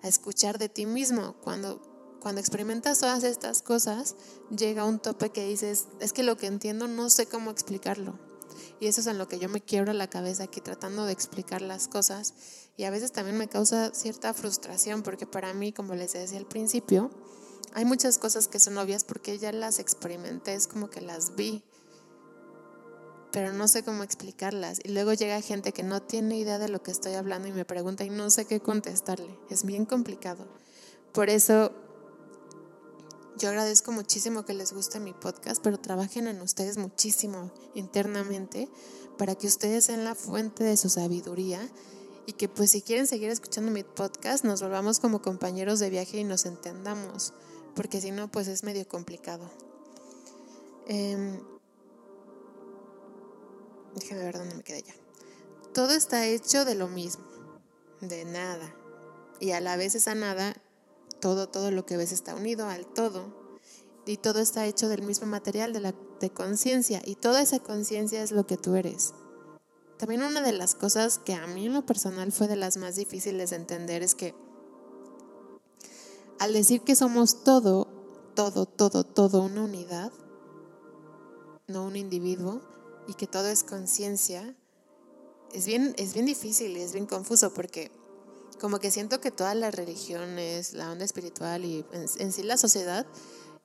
a, 0.01 0.07
escuchar 0.07 0.59
de 0.59 0.69
ti 0.69 0.85
mismo. 0.85 1.35
Cuando 1.43 1.81
cuando 2.21 2.41
experimentas 2.41 2.99
todas 2.99 3.23
estas 3.23 3.61
cosas 3.61 4.15
llega 4.55 4.85
un 4.85 4.99
tope 4.99 5.29
que 5.29 5.45
dices 5.45 5.87
es 5.99 6.13
que 6.13 6.23
lo 6.23 6.37
que 6.37 6.47
entiendo 6.47 6.87
no 6.87 7.09
sé 7.09 7.27
cómo 7.27 7.51
explicarlo 7.51 8.17
y 8.79 8.87
eso 8.87 9.01
es 9.01 9.07
en 9.07 9.17
lo 9.17 9.27
que 9.27 9.39
yo 9.39 9.49
me 9.49 9.61
quiebro 9.61 9.93
la 9.93 10.09
cabeza 10.09 10.43
aquí 10.43 10.61
tratando 10.61 11.05
de 11.05 11.13
explicar 11.13 11.61
las 11.61 11.87
cosas. 11.87 12.33
Y 12.77 12.83
a 12.83 12.89
veces 12.89 13.11
también 13.11 13.37
me 13.37 13.47
causa 13.47 13.93
cierta 13.93 14.33
frustración 14.33 15.01
porque 15.01 15.25
para 15.25 15.53
mí, 15.53 15.71
como 15.71 15.95
les 15.95 16.13
decía 16.13 16.37
al 16.37 16.45
principio, 16.45 17.09
hay 17.73 17.85
muchas 17.85 18.17
cosas 18.17 18.47
que 18.47 18.59
son 18.59 18.77
obvias 18.77 19.03
porque 19.03 19.37
ya 19.37 19.51
las 19.51 19.79
experimenté, 19.79 20.53
es 20.53 20.67
como 20.67 20.89
que 20.89 21.01
las 21.01 21.35
vi, 21.35 21.63
pero 23.31 23.53
no 23.53 23.67
sé 23.67 23.83
cómo 23.83 24.03
explicarlas. 24.03 24.79
Y 24.83 24.89
luego 24.89 25.13
llega 25.13 25.41
gente 25.41 25.71
que 25.71 25.83
no 25.83 26.01
tiene 26.01 26.37
idea 26.37 26.57
de 26.57 26.69
lo 26.69 26.81
que 26.81 26.91
estoy 26.91 27.13
hablando 27.13 27.47
y 27.47 27.51
me 27.51 27.65
pregunta 27.65 28.03
y 28.03 28.09
no 28.09 28.29
sé 28.29 28.45
qué 28.45 28.59
contestarle. 28.59 29.37
Es 29.49 29.65
bien 29.65 29.85
complicado. 29.85 30.47
Por 31.11 31.29
eso 31.29 31.73
yo 33.45 33.51
agradezco 33.51 33.91
muchísimo 33.91 34.43
que 34.43 34.55
les 34.55 34.73
guste 34.73 34.99
mi 34.99 35.13
podcast, 35.13 35.61
pero 35.61 35.77
trabajen 35.77 36.27
en 36.27 36.41
ustedes 36.41 36.77
muchísimo 36.77 37.51
internamente 37.75 38.67
para 39.19 39.35
que 39.35 39.45
ustedes 39.45 39.85
sean 39.85 40.03
la 40.03 40.15
fuente 40.15 40.63
de 40.63 40.75
su 40.77 40.89
sabiduría 40.89 41.61
y 42.25 42.33
que 42.33 42.49
pues 42.49 42.71
si 42.71 42.81
quieren 42.81 43.05
seguir 43.05 43.29
escuchando 43.29 43.71
mi 43.71 43.83
podcast 43.83 44.45
nos 44.45 44.63
volvamos 44.63 44.99
como 44.99 45.21
compañeros 45.21 45.77
de 45.77 45.91
viaje 45.91 46.17
y 46.17 46.23
nos 46.23 46.47
entendamos, 46.47 47.33
porque 47.75 48.01
si 48.01 48.09
no 48.09 48.31
pues 48.31 48.47
es 48.47 48.63
medio 48.63 48.87
complicado. 48.87 49.47
Eh, 50.87 51.39
ver 54.09 54.39
dónde 54.39 54.55
me 54.55 54.63
quedé 54.63 54.81
ya. 54.81 54.95
Todo 55.71 55.93
está 55.93 56.25
hecho 56.25 56.65
de 56.65 56.73
lo 56.73 56.87
mismo, 56.87 57.25
de 58.01 58.25
nada. 58.25 58.73
Y 59.39 59.51
a 59.51 59.61
la 59.61 59.77
vez 59.77 59.93
esa 59.93 60.15
nada 60.15 60.59
todo, 61.25 61.49
todo 61.49 61.71
lo 61.71 61.87
que 61.87 61.97
ves 61.97 62.11
está 62.11 62.35
unido 62.35 62.69
al 62.69 62.85
todo. 62.85 63.33
Y 64.05 64.17
todo 64.17 64.37
está 64.37 64.67
hecho 64.67 64.89
del 64.89 65.01
mismo 65.01 65.25
material, 65.25 65.73
de, 65.73 65.95
de 66.19 66.29
conciencia. 66.29 67.01
Y 67.03 67.15
toda 67.15 67.41
esa 67.41 67.57
conciencia 67.57 68.21
es 68.21 68.31
lo 68.31 68.45
que 68.45 68.57
tú 68.57 68.75
eres. 68.75 69.15
También 69.97 70.21
una 70.21 70.43
de 70.43 70.51
las 70.51 70.75
cosas 70.75 71.17
que 71.17 71.33
a 71.33 71.47
mí 71.47 71.65
en 71.65 71.73
lo 71.73 71.83
personal 71.83 72.31
fue 72.31 72.47
de 72.47 72.57
las 72.57 72.77
más 72.77 72.95
difíciles 72.95 73.49
de 73.49 73.55
entender 73.55 74.03
es 74.03 74.13
que 74.13 74.35
al 76.37 76.53
decir 76.53 76.81
que 76.81 76.95
somos 76.95 77.43
todo, 77.43 77.87
todo, 78.35 78.67
todo, 78.67 79.03
todo 79.03 79.41
una 79.41 79.63
unidad, 79.63 80.11
no 81.65 81.87
un 81.87 81.95
individuo, 81.95 82.61
y 83.07 83.15
que 83.15 83.25
todo 83.25 83.47
es 83.47 83.63
conciencia, 83.63 84.55
es 85.53 85.65
bien, 85.65 85.95
es 85.97 86.13
bien 86.13 86.27
difícil 86.27 86.77
y 86.77 86.81
es 86.81 86.93
bien 86.93 87.07
confuso 87.07 87.51
porque 87.51 87.91
como 88.59 88.79
que 88.79 88.91
siento 88.91 89.19
que 89.19 89.31
todas 89.31 89.55
las 89.55 89.73
religiones, 89.75 90.73
la 90.73 90.91
onda 90.91 91.05
espiritual 91.05 91.65
y 91.65 91.85
en, 91.91 92.31
sí 92.31 92.43
la 92.43 92.57
sociedad 92.57 93.05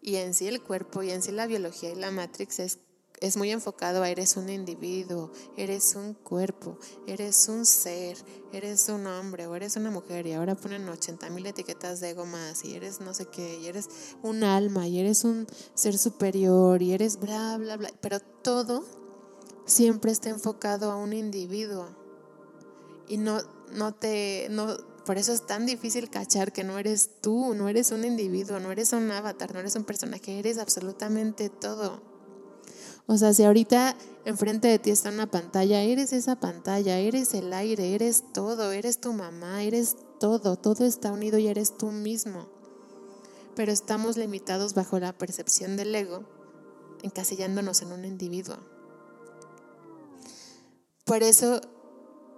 y 0.03 0.17
en 0.17 0.35
sí 0.35 0.49
el 0.49 0.63
cuerpo 0.63 1.03
y 1.03 1.11
en 1.11 1.23
sí 1.23 1.33
la 1.33 1.47
biología 1.47 1.91
y 1.91 1.95
la 1.95 2.11
matrix 2.11 2.59
es, 2.59 2.79
es 3.21 3.37
muy 3.37 3.51
enfocado 3.51 4.03
a 4.03 4.11
eres 4.11 4.37
un 4.37 4.49
individuo, 4.49 5.31
eres 5.57 5.95
un 5.95 6.15
cuerpo, 6.15 6.79
eres 7.07 7.49
un 7.49 7.67
ser, 7.67 8.17
eres 8.53 8.89
un 8.89 9.07
hombre 9.07 9.47
o 9.47 9.55
eres 9.55 9.77
una 9.77 9.91
mujer 9.91 10.27
y 10.27 10.33
ahora 10.33 10.55
ponen 10.55 10.89
80 10.89 11.31
mil 11.31 11.47
etiquetas 11.47 12.01
de 12.01 12.11
ego 12.11 12.27
más 12.27 12.65
y 12.65 12.75
eres 12.75 13.01
no 13.01 13.15
sé 13.15 13.27
qué 13.27 13.59
y 13.59 13.67
eres 13.67 13.89
un 14.23 14.43
alma 14.43 14.89
y 14.89 14.99
eres 14.99 15.25
un 15.25 15.47
ser 15.75 15.97
superior 15.99 16.83
y 16.83 16.93
eres 16.93 17.21
bla, 17.21 17.57
bla, 17.59 17.77
bla, 17.77 17.91
pero 18.01 18.21
todo 18.21 18.85
siempre 19.67 20.11
está 20.11 20.31
enfocado 20.31 20.91
a 20.91 20.97
un 20.97 21.13
individuo 21.13 21.89
Y 23.09 23.19
no, 23.19 23.41
no 23.73 23.95
te, 23.95 24.49
no, 24.51 24.77
por 25.05 25.19
eso 25.19 25.33
es 25.33 25.47
tan 25.47 25.67
difícil 25.67 26.11
cachar 26.11 26.53
que 26.53 26.65
no 26.65 26.79
eres 26.79 27.11
tú, 27.21 27.55
no 27.55 27.69
eres 27.69 27.91
un 27.91 28.05
individuo, 28.05 28.61
no 28.61 28.71
eres 28.71 28.93
un 28.93 29.11
avatar, 29.11 29.53
no 29.53 29.61
eres 29.61 29.77
un 29.77 29.85
personaje, 29.85 30.39
eres 30.39 30.59
absolutamente 30.59 31.49
todo. 31.49 32.03
O 33.07 33.17
sea, 33.17 33.35
si 33.35 33.43
ahorita 33.43 33.97
enfrente 34.25 34.69
de 34.69 34.79
ti 34.79 34.91
está 34.91 35.11
una 35.11 35.29
pantalla, 35.29 35.83
eres 35.83 36.13
esa 36.13 36.37
pantalla, 36.37 36.99
eres 36.99 37.35
el 37.35 37.53
aire, 37.53 37.95
eres 37.95 38.23
todo, 38.33 38.71
eres 38.71 39.01
tu 39.01 39.13
mamá, 39.13 39.65
eres 39.65 39.97
todo, 40.21 40.57
todo 40.57 40.85
está 40.85 41.11
unido 41.11 41.39
y 41.39 41.49
eres 41.49 41.77
tú 41.77 41.91
mismo. 41.91 42.49
Pero 43.57 43.73
estamos 43.73 44.17
limitados 44.17 44.75
bajo 44.75 45.01
la 45.01 45.13
percepción 45.13 45.77
del 45.77 45.93
ego, 45.95 46.25
encasillándonos 47.03 47.83
en 47.83 47.93
un 47.93 48.05
individuo. 48.05 48.59
Por 51.05 51.25
eso 51.25 51.61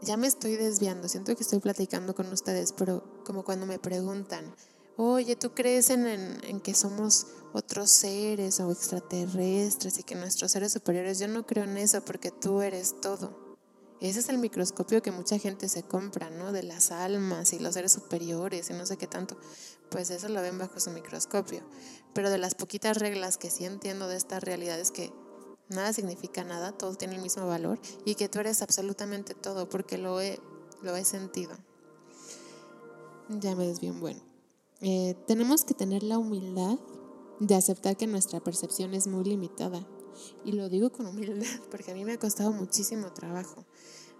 ya 0.02 0.16
me 0.16 0.26
estoy 0.26 0.56
desviando, 0.56 1.08
siento 1.08 1.34
que 1.36 1.42
estoy 1.42 1.60
platicando 1.60 2.14
con 2.14 2.30
ustedes, 2.32 2.72
pero 2.72 3.22
como 3.24 3.44
cuando 3.44 3.66
me 3.66 3.78
preguntan, 3.78 4.54
oye, 4.96 5.36
¿tú 5.36 5.54
crees 5.54 5.90
en, 5.90 6.60
que 6.60 6.74
somos 6.74 7.26
otros 7.52 7.90
seres 7.90 8.60
o 8.60 8.70
extraterrestres 8.70 9.98
y 9.98 10.02
que 10.02 10.14
nuestros 10.14 10.52
seres 10.52 10.72
superiores? 10.72 11.18
Yo 11.18 11.28
no 11.28 11.46
creo 11.46 11.64
en 11.64 11.76
eso 11.78 12.04
porque 12.04 12.30
tú 12.30 12.62
eres 12.62 13.00
todo. 13.00 13.56
Ese 14.00 14.18
es 14.18 14.28
el 14.28 14.38
microscopio 14.38 15.00
que 15.00 15.12
mucha 15.12 15.38
gente 15.38 15.68
se 15.68 15.84
compra, 15.84 16.28
¿no? 16.28 16.50
De 16.50 16.64
las 16.64 16.90
almas 16.90 17.52
y 17.52 17.60
los 17.60 17.74
seres 17.74 17.92
superiores 17.92 18.68
y 18.68 18.72
no 18.72 18.84
sé 18.84 18.96
qué 18.96 19.06
tanto. 19.06 19.36
Pues 19.90 20.10
eso 20.10 20.28
lo 20.28 20.42
ven 20.42 20.58
bajo 20.58 20.80
su 20.80 20.90
microscopio. 20.90 21.62
Pero 22.12 22.28
de 22.28 22.38
las 22.38 22.56
poquitas 22.56 22.96
reglas 22.96 23.38
que 23.38 23.48
sí 23.48 23.64
entiendo 23.64 24.08
de 24.08 24.16
esta 24.16 24.40
realidad 24.40 24.80
es 24.80 24.90
que 24.90 25.12
nada 25.72 25.92
significa 25.92 26.44
nada, 26.44 26.72
todo 26.72 26.94
tiene 26.94 27.16
el 27.16 27.22
mismo 27.22 27.46
valor 27.46 27.78
y 28.04 28.14
que 28.14 28.28
tú 28.28 28.40
eres 28.40 28.62
absolutamente 28.62 29.34
todo 29.34 29.68
porque 29.68 29.98
lo 29.98 30.20
he, 30.20 30.40
lo 30.82 30.96
he 30.96 31.04
sentido. 31.04 31.56
Ya 33.28 33.54
me 33.54 33.72
bien 33.74 34.00
bueno. 34.00 34.20
Eh, 34.80 35.14
tenemos 35.26 35.64
que 35.64 35.74
tener 35.74 36.02
la 36.02 36.18
humildad 36.18 36.78
de 37.38 37.54
aceptar 37.54 37.96
que 37.96 38.06
nuestra 38.06 38.40
percepción 38.40 38.94
es 38.94 39.06
muy 39.06 39.24
limitada. 39.24 39.86
Y 40.44 40.52
lo 40.52 40.68
digo 40.68 40.90
con 40.90 41.06
humildad 41.06 41.46
porque 41.70 41.92
a 41.92 41.94
mí 41.94 42.04
me 42.04 42.12
ha 42.12 42.18
costado 42.18 42.52
muchísimo 42.52 43.12
trabajo 43.12 43.64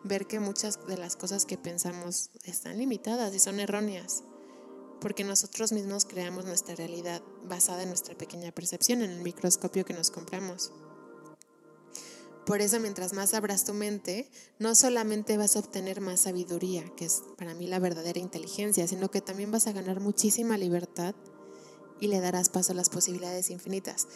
ver 0.05 0.27
que 0.27 0.41
muchas 0.41 0.85
de 0.87 0.97
las 0.97 1.17
cosas 1.17 1.45
que 1.45 1.59
pensamos 1.59 2.31
están 2.45 2.79
limitadas 2.79 3.35
y 3.35 3.39
son 3.39 3.61
erróneas. 3.61 4.25
Porque 5.01 5.25
nosotros 5.25 5.73
mismos 5.73 6.05
creamos 6.05 6.45
nuestra 6.45 6.77
realidad 6.77 7.23
basada 7.45 7.83
en 7.83 7.89
nuestra 7.89 8.17
pequeña 8.17 8.53
percepción, 8.53 9.03
en 9.03 9.11
el 9.11 9.23
microscopio 9.23 9.85
que 9.85 9.95
nos 9.95 10.11
compramos. 10.11 10.73
Por 12.47 12.61
eso 12.61 12.81
mientras 12.81 13.13
más 13.13 13.35
abras 13.35 13.65
tu 13.65 13.73
mente, 13.73 14.29
no 14.59 14.75
solamente 14.75 15.37
vas 15.37 15.55
a 15.55 15.61
obtener 15.61 16.01
más 16.01 16.21
sabiduría, 16.21 16.85
que 16.97 17.05
es 17.05 17.23
para 17.39 17.55
mí 17.55 17.69
la 17.69 17.79
verdadera 17.79 18.19
inteligencia, 18.19 18.89
sino 18.89 19.11
que 19.11 19.21
también 19.21 19.53
vas 19.53 19.69
a 19.69 19.73
ganar 19.73 20.01
muchísima 20.01 20.59
libertad 20.59 21.15
y 22.01 22.09
le 22.09 22.21
darás 22.21 22.49
paso 22.49 22.73
a 22.73 22.75
las 22.75 22.91
posibilidades 22.91 23.51
infinitas. 23.51 24.09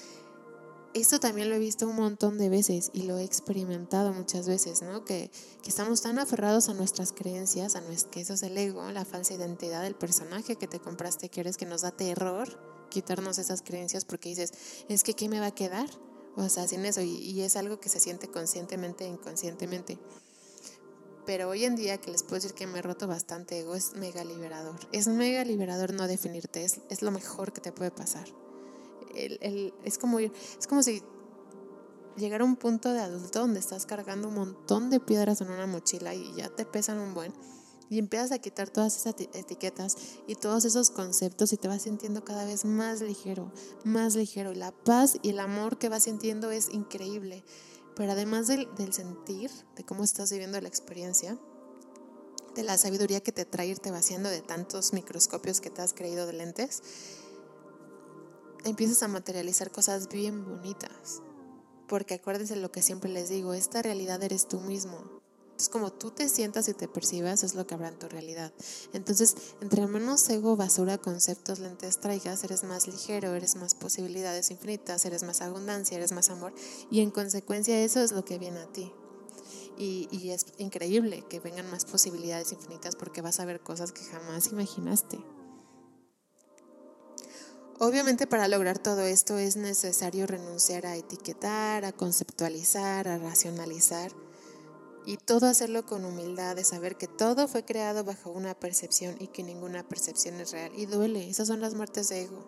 Esto 0.93 1.21
también 1.21 1.51
lo 1.51 1.55
he 1.55 1.59
visto 1.59 1.87
un 1.87 1.95
montón 1.95 2.39
de 2.39 2.49
veces 2.49 2.91
y 2.95 3.03
lo 3.03 3.19
he 3.19 3.23
experimentado 3.23 4.12
muchas 4.12 4.49
veces, 4.49 4.83
¿no? 4.83 5.05
Que, 5.05 5.31
que 5.62 5.69
estamos 5.69 6.01
tan 6.01 6.19
aferrados 6.19 6.69
a 6.69 6.75
nuestras 6.75 7.12
creencias, 7.12 7.77
a 7.77 7.83
nuestro, 7.83 8.11
que 8.11 8.23
eso 8.23 8.33
es 8.33 8.43
el 8.43 8.57
ego, 8.57 8.91
la 8.91 9.05
falsa 9.05 9.35
identidad 9.35 9.83
del 9.83 9.95
personaje 9.95 10.57
que 10.57 10.67
te 10.67 10.81
compraste, 10.81 11.29
que 11.29 11.41
eres 11.41 11.59
que 11.59 11.67
nos 11.67 11.83
da 11.83 11.91
terror 11.91 12.59
quitarnos 12.89 13.39
esas 13.39 13.62
creencias 13.62 14.05
porque 14.05 14.31
dices, 14.31 14.53
es 14.89 15.05
que 15.05 15.15
¿qué 15.15 15.29
me 15.29 15.39
va 15.39 15.47
a 15.47 15.55
quedar? 15.55 15.89
O 16.37 16.49
sea, 16.51 16.68
sin 16.68 16.85
eso, 16.85 17.01
y, 17.01 17.40
es 17.40 17.57
algo 17.57 17.81
que 17.81 17.88
se 17.88 17.99
siente 17.99 18.29
conscientemente 18.29 19.05
e 19.05 19.09
inconscientemente. 19.09 19.99
Pero 21.25 21.49
hoy 21.49 21.64
en 21.64 21.77
día 21.77 21.99
que 21.99 22.11
les 22.11 22.22
puedo 22.22 22.37
decir 22.37 22.53
que 22.53 22.66
me 22.66 22.79
he 22.79 22.83
roto 22.83 23.09
bastante 23.09 23.59
ego, 23.59 23.75
es 23.75 23.94
mega 23.94 24.22
liberador. 24.22 24.79
Es 24.92 25.09
mega 25.09 25.44
liberador 25.44 25.94
no 25.94 26.07
definirte, 26.07 26.62
es, 26.62 26.81
es 26.90 27.03
lo 27.03 27.11
mejor 27.11 27.53
que 27.53 27.61
te 27.61 27.72
puede 27.72 27.90
pasar. 27.90 28.29
El, 29.14 29.72
es, 29.83 29.96
como, 29.96 30.18
es 30.18 30.66
como 30.68 30.83
si 30.83 31.03
llegara 32.16 32.44
a 32.44 32.46
un 32.46 32.57
punto 32.57 32.92
de 32.92 33.01
adulto 33.01 33.40
donde 33.40 33.61
estás 33.61 33.87
cargando 33.87 34.29
un 34.29 34.35
montón 34.35 34.90
de 34.90 35.01
piedras 35.01 35.40
en 35.40 35.51
una 35.51 35.66
mochila 35.66 36.14
y 36.14 36.35
ya 36.35 36.51
te 36.51 36.66
pesan 36.66 36.99
un 36.99 37.14
buen 37.14 37.33
y 37.88 37.99
empiezas 37.99 38.33
a 38.33 38.38
quitar 38.38 38.70
todas 38.70 38.96
esas 38.96 39.14
etiquetas 39.35 39.96
y 40.27 40.35
todos 40.35 40.64
esos 40.64 40.90
conceptos 40.90 41.53
y 41.53 41.57
te 41.57 41.68
vas 41.68 41.83
sintiendo 41.83 42.25
cada 42.25 42.44
vez 42.44 42.64
más 42.64 43.01
ligero, 43.01 43.53
más 43.85 44.16
ligero. 44.16 44.53
Y 44.53 44.57
la 44.57 44.72
paz 44.72 45.18
y 45.22 45.31
el 45.31 45.40
amor 45.40 45.79
que 45.79 45.88
vas 45.88 46.05
sintiendo 46.05 46.51
es 46.51 46.68
increíble. 46.70 47.44
Pero 47.94 48.12
además 48.12 48.46
del, 48.46 48.68
del 48.75 48.92
sentir, 48.92 49.51
de 49.77 49.85
cómo 49.85 50.05
estás 50.05 50.31
viviendo 50.31 50.61
la 50.61 50.68
experiencia, 50.68 51.38
de 52.55 52.62
la 52.62 52.79
sabiduría 52.79 53.20
que 53.20 53.33
te 53.33 53.44
trae 53.44 53.68
irte 53.68 53.90
vaciando 53.90 54.29
de 54.29 54.40
tantos 54.40 54.92
microscopios 54.92 55.61
que 55.61 55.70
te 55.70 55.83
has 55.83 55.92
creído 55.92 56.27
de 56.27 56.33
lentes, 56.33 56.83
empiezas 58.64 59.03
a 59.03 59.09
materializar 59.09 59.70
cosas 59.70 60.09
bien 60.09 60.44
bonitas. 60.44 61.22
Porque 61.87 62.14
acuérdense 62.14 62.57
lo 62.57 62.72
que 62.72 62.83
siempre 62.83 63.11
les 63.11 63.29
digo, 63.29 63.55
esta 63.55 63.81
realidad 63.81 64.22
eres 64.22 64.49
tú 64.49 64.61
mismo. 64.61 65.22
Entonces, 65.57 65.71
como 65.71 65.90
tú 65.90 66.11
te 66.11 66.29
sientas 66.29 66.69
y 66.69 66.75
te 66.75 66.87
percibas, 66.87 67.42
es 67.42 67.55
lo 67.55 67.66
que 67.66 67.73
habrá 67.73 67.88
en 67.88 67.99
tu 67.99 68.11
realidad. 68.11 68.53
Entonces, 68.92 69.35
entre 69.62 69.87
menos 69.87 70.29
ego, 70.29 70.55
basura, 70.55 70.99
conceptos, 70.99 71.61
lentes 71.61 71.99
traigas, 71.99 72.45
eres 72.45 72.62
más 72.62 72.87
ligero, 72.87 73.35
eres 73.35 73.57
más 73.57 73.75
posibilidades 73.75 74.51
infinitas, 74.51 75.07
eres 75.07 75.23
más 75.23 75.40
abundancia, 75.40 75.97
eres 75.97 76.12
más 76.12 76.29
amor. 76.29 76.53
Y 76.90 77.01
en 77.01 77.11
consecuencia, 77.11 77.81
eso 77.81 78.03
es 78.03 78.12
lo 78.12 78.23
que 78.23 78.38
viene 78.38 78.59
a 78.59 78.66
ti. 78.66 78.92
Y, 79.79 80.29
es 80.29 80.45
increíble 80.59 81.25
que 81.27 81.40
vengan 81.40 81.71
más 81.71 81.87
posibilidades 81.87 82.53
infinitas 82.53 82.95
porque 82.95 83.23
vas 83.23 83.40
a 83.40 83.47
ver 83.47 83.61
cosas 83.61 83.92
que 83.92 84.05
jamás 84.05 84.49
imaginaste. 84.49 85.19
Obviamente 87.79 88.27
para 88.27 88.47
lograr 88.47 88.79
todo 88.79 89.01
esto 89.01 89.38
es 89.38 89.57
necesario 89.57 90.27
renunciar 90.27 90.85
a 90.85 90.97
etiquetar, 90.97 91.87
a 91.87 91.92
conceptualizar, 91.92 93.09
a 93.09 93.16
racionalizar 93.16 94.12
y 95.07 95.19
todo 95.19 95.47
hacerlo 95.47 95.87
con 95.87 96.05
humildad 96.05 96.57
de 96.57 96.64
saber 96.64 96.97
que 96.97 97.07
todo 97.07 97.47
fue 97.47 97.64
creado 97.64 98.03
bajo 98.03 98.31
una 98.31 98.55
percepción 98.59 99.14
y 99.21 99.29
que 99.29 99.45
ninguna 99.45 99.88
percepción 99.88 100.40
es 100.40 100.51
real. 100.51 100.73
Y 100.77 100.87
duele, 100.87 101.31
esas 101.31 101.47
son 101.47 101.61
las 101.61 101.75
muertes 101.75 102.09
de 102.09 102.23
ego. 102.23 102.45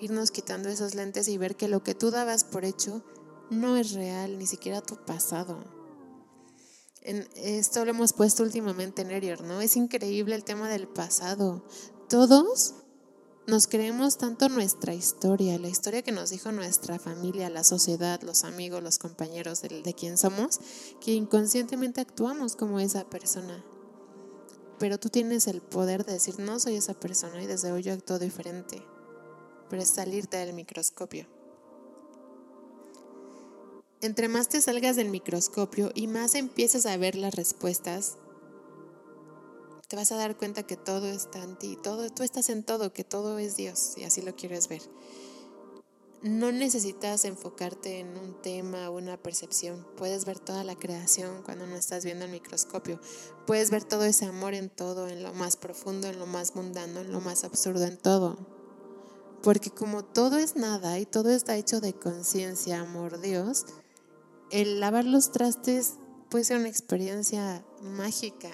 Irnos 0.00 0.30
quitando 0.30 0.70
esos 0.70 0.94
lentes 0.94 1.28
y 1.28 1.36
ver 1.36 1.56
que 1.56 1.68
lo 1.68 1.82
que 1.82 1.94
tú 1.94 2.10
dabas 2.10 2.44
por 2.44 2.64
hecho 2.64 3.04
no 3.50 3.76
es 3.76 3.92
real, 3.92 4.38
ni 4.38 4.46
siquiera 4.46 4.80
tu 4.80 4.96
pasado. 4.96 5.62
En 7.02 7.28
esto 7.36 7.84
lo 7.84 7.90
hemos 7.90 8.14
puesto 8.14 8.42
últimamente 8.42 9.02
en 9.02 9.10
Erior, 9.10 9.42
¿no? 9.42 9.60
Es 9.60 9.76
increíble 9.76 10.34
el 10.34 10.44
tema 10.44 10.70
del 10.70 10.88
pasado. 10.88 11.64
Todos 12.08 12.76
nos 13.48 13.66
creemos 13.66 14.18
tanto 14.18 14.50
nuestra 14.50 14.92
historia, 14.92 15.58
la 15.58 15.68
historia 15.68 16.02
que 16.02 16.12
nos 16.12 16.28
dijo 16.28 16.52
nuestra 16.52 16.98
familia, 16.98 17.48
la 17.48 17.64
sociedad, 17.64 18.20
los 18.20 18.44
amigos, 18.44 18.82
los 18.82 18.98
compañeros 18.98 19.62
de, 19.62 19.94
quien 19.94 20.18
somos, 20.18 20.60
que 21.00 21.14
inconscientemente 21.14 22.02
actuamos 22.02 22.56
como 22.56 22.78
esa 22.78 23.08
persona. 23.08 23.64
Pero 24.78 24.98
tú 24.98 25.08
tienes 25.08 25.46
el 25.46 25.62
poder 25.62 26.04
de 26.04 26.12
decir, 26.12 26.38
no 26.38 26.60
soy 26.60 26.76
esa 26.76 26.92
persona 26.92 27.42
y 27.42 27.46
desde 27.46 27.72
hoy 27.72 27.82
yo 27.82 27.94
actúo 27.94 28.18
diferente. 28.18 28.82
Pero 29.70 29.80
es 29.80 29.88
salirte 29.88 30.36
del 30.36 30.52
microscopio. 30.52 31.26
Entre 34.02 34.28
más 34.28 34.50
te 34.50 34.60
salgas 34.60 34.96
del 34.96 35.08
microscopio 35.08 35.90
y 35.94 36.06
más 36.06 36.34
empiezas 36.34 36.84
a 36.84 36.98
ver 36.98 37.14
las 37.14 37.34
respuestas, 37.34 38.18
te 39.88 39.96
vas 39.96 40.12
a 40.12 40.16
dar 40.16 40.36
cuenta 40.36 40.64
que 40.64 40.76
todo 40.76 41.06
está 41.06 41.42
en 41.42 41.56
ti, 41.56 41.78
todo, 41.82 42.08
tú 42.10 42.22
estás 42.22 42.50
en 42.50 42.62
todo, 42.62 42.92
que 42.92 43.04
todo 43.04 43.38
es 43.38 43.56
Dios, 43.56 43.94
y 43.96 44.04
así 44.04 44.20
lo 44.20 44.36
quieres 44.36 44.68
ver. 44.68 44.82
No 46.20 46.50
necesitas 46.50 47.24
enfocarte 47.24 48.00
en 48.00 48.18
un 48.18 48.42
tema 48.42 48.90
o 48.90 48.96
una 48.96 49.16
percepción. 49.16 49.86
Puedes 49.96 50.24
ver 50.24 50.40
toda 50.40 50.64
la 50.64 50.74
creación 50.74 51.42
cuando 51.44 51.64
no 51.66 51.76
estás 51.76 52.04
viendo 52.04 52.24
el 52.24 52.32
microscopio. 52.32 53.00
Puedes 53.46 53.70
ver 53.70 53.84
todo 53.84 54.02
ese 54.02 54.24
amor 54.24 54.52
en 54.54 54.68
todo, 54.68 55.08
en 55.08 55.22
lo 55.22 55.32
más 55.32 55.56
profundo, 55.56 56.08
en 56.08 56.18
lo 56.18 56.26
más 56.26 56.56
mundano, 56.56 57.00
en 57.00 57.12
lo 57.12 57.20
más 57.20 57.44
absurdo, 57.44 57.84
en 57.84 57.96
todo. 57.96 58.36
Porque 59.44 59.70
como 59.70 60.04
todo 60.04 60.38
es 60.38 60.56
nada 60.56 60.98
y 60.98 61.06
todo 61.06 61.30
está 61.30 61.56
hecho 61.56 61.80
de 61.80 61.94
conciencia, 61.94 62.80
amor, 62.80 63.20
Dios, 63.20 63.66
el 64.50 64.80
lavar 64.80 65.04
los 65.04 65.30
trastes 65.30 65.94
puede 66.30 66.42
ser 66.42 66.58
una 66.58 66.68
experiencia 66.68 67.64
mágica, 67.80 68.50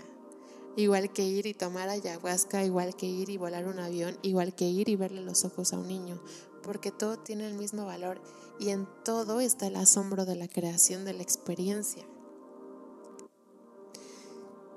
Igual 0.77 1.13
que 1.13 1.25
ir 1.25 1.47
y 1.47 1.55
tomar 1.55 1.89
ayahuasca, 1.89 2.65
igual 2.65 2.97
que 2.97 3.07
ir 3.07 3.31
y 3.31 3.37
volar 3.37 3.67
un 3.67 3.79
avión, 3.79 4.19
igual 4.23 4.55
que 4.55 4.65
ir 4.65 4.89
y 4.89 4.97
verle 4.97 5.23
los 5.23 5.45
ojos 5.45 5.73
a 5.73 5.79
un 5.79 5.87
niño, 5.87 6.21
porque 6.63 6.91
todo 6.91 7.17
tiene 7.19 7.47
el 7.47 7.55
mismo 7.55 7.87
valor 7.87 8.21
y 8.59 8.71
en 8.71 8.89
todo 9.05 9.41
está 9.41 9.69
el 9.69 9.77
asombro 9.77 10.25
de 10.25 10.35
la 10.35 10.49
creación 10.49 11.05
de 11.05 11.13
la 11.13 11.23
experiencia. 11.23 12.05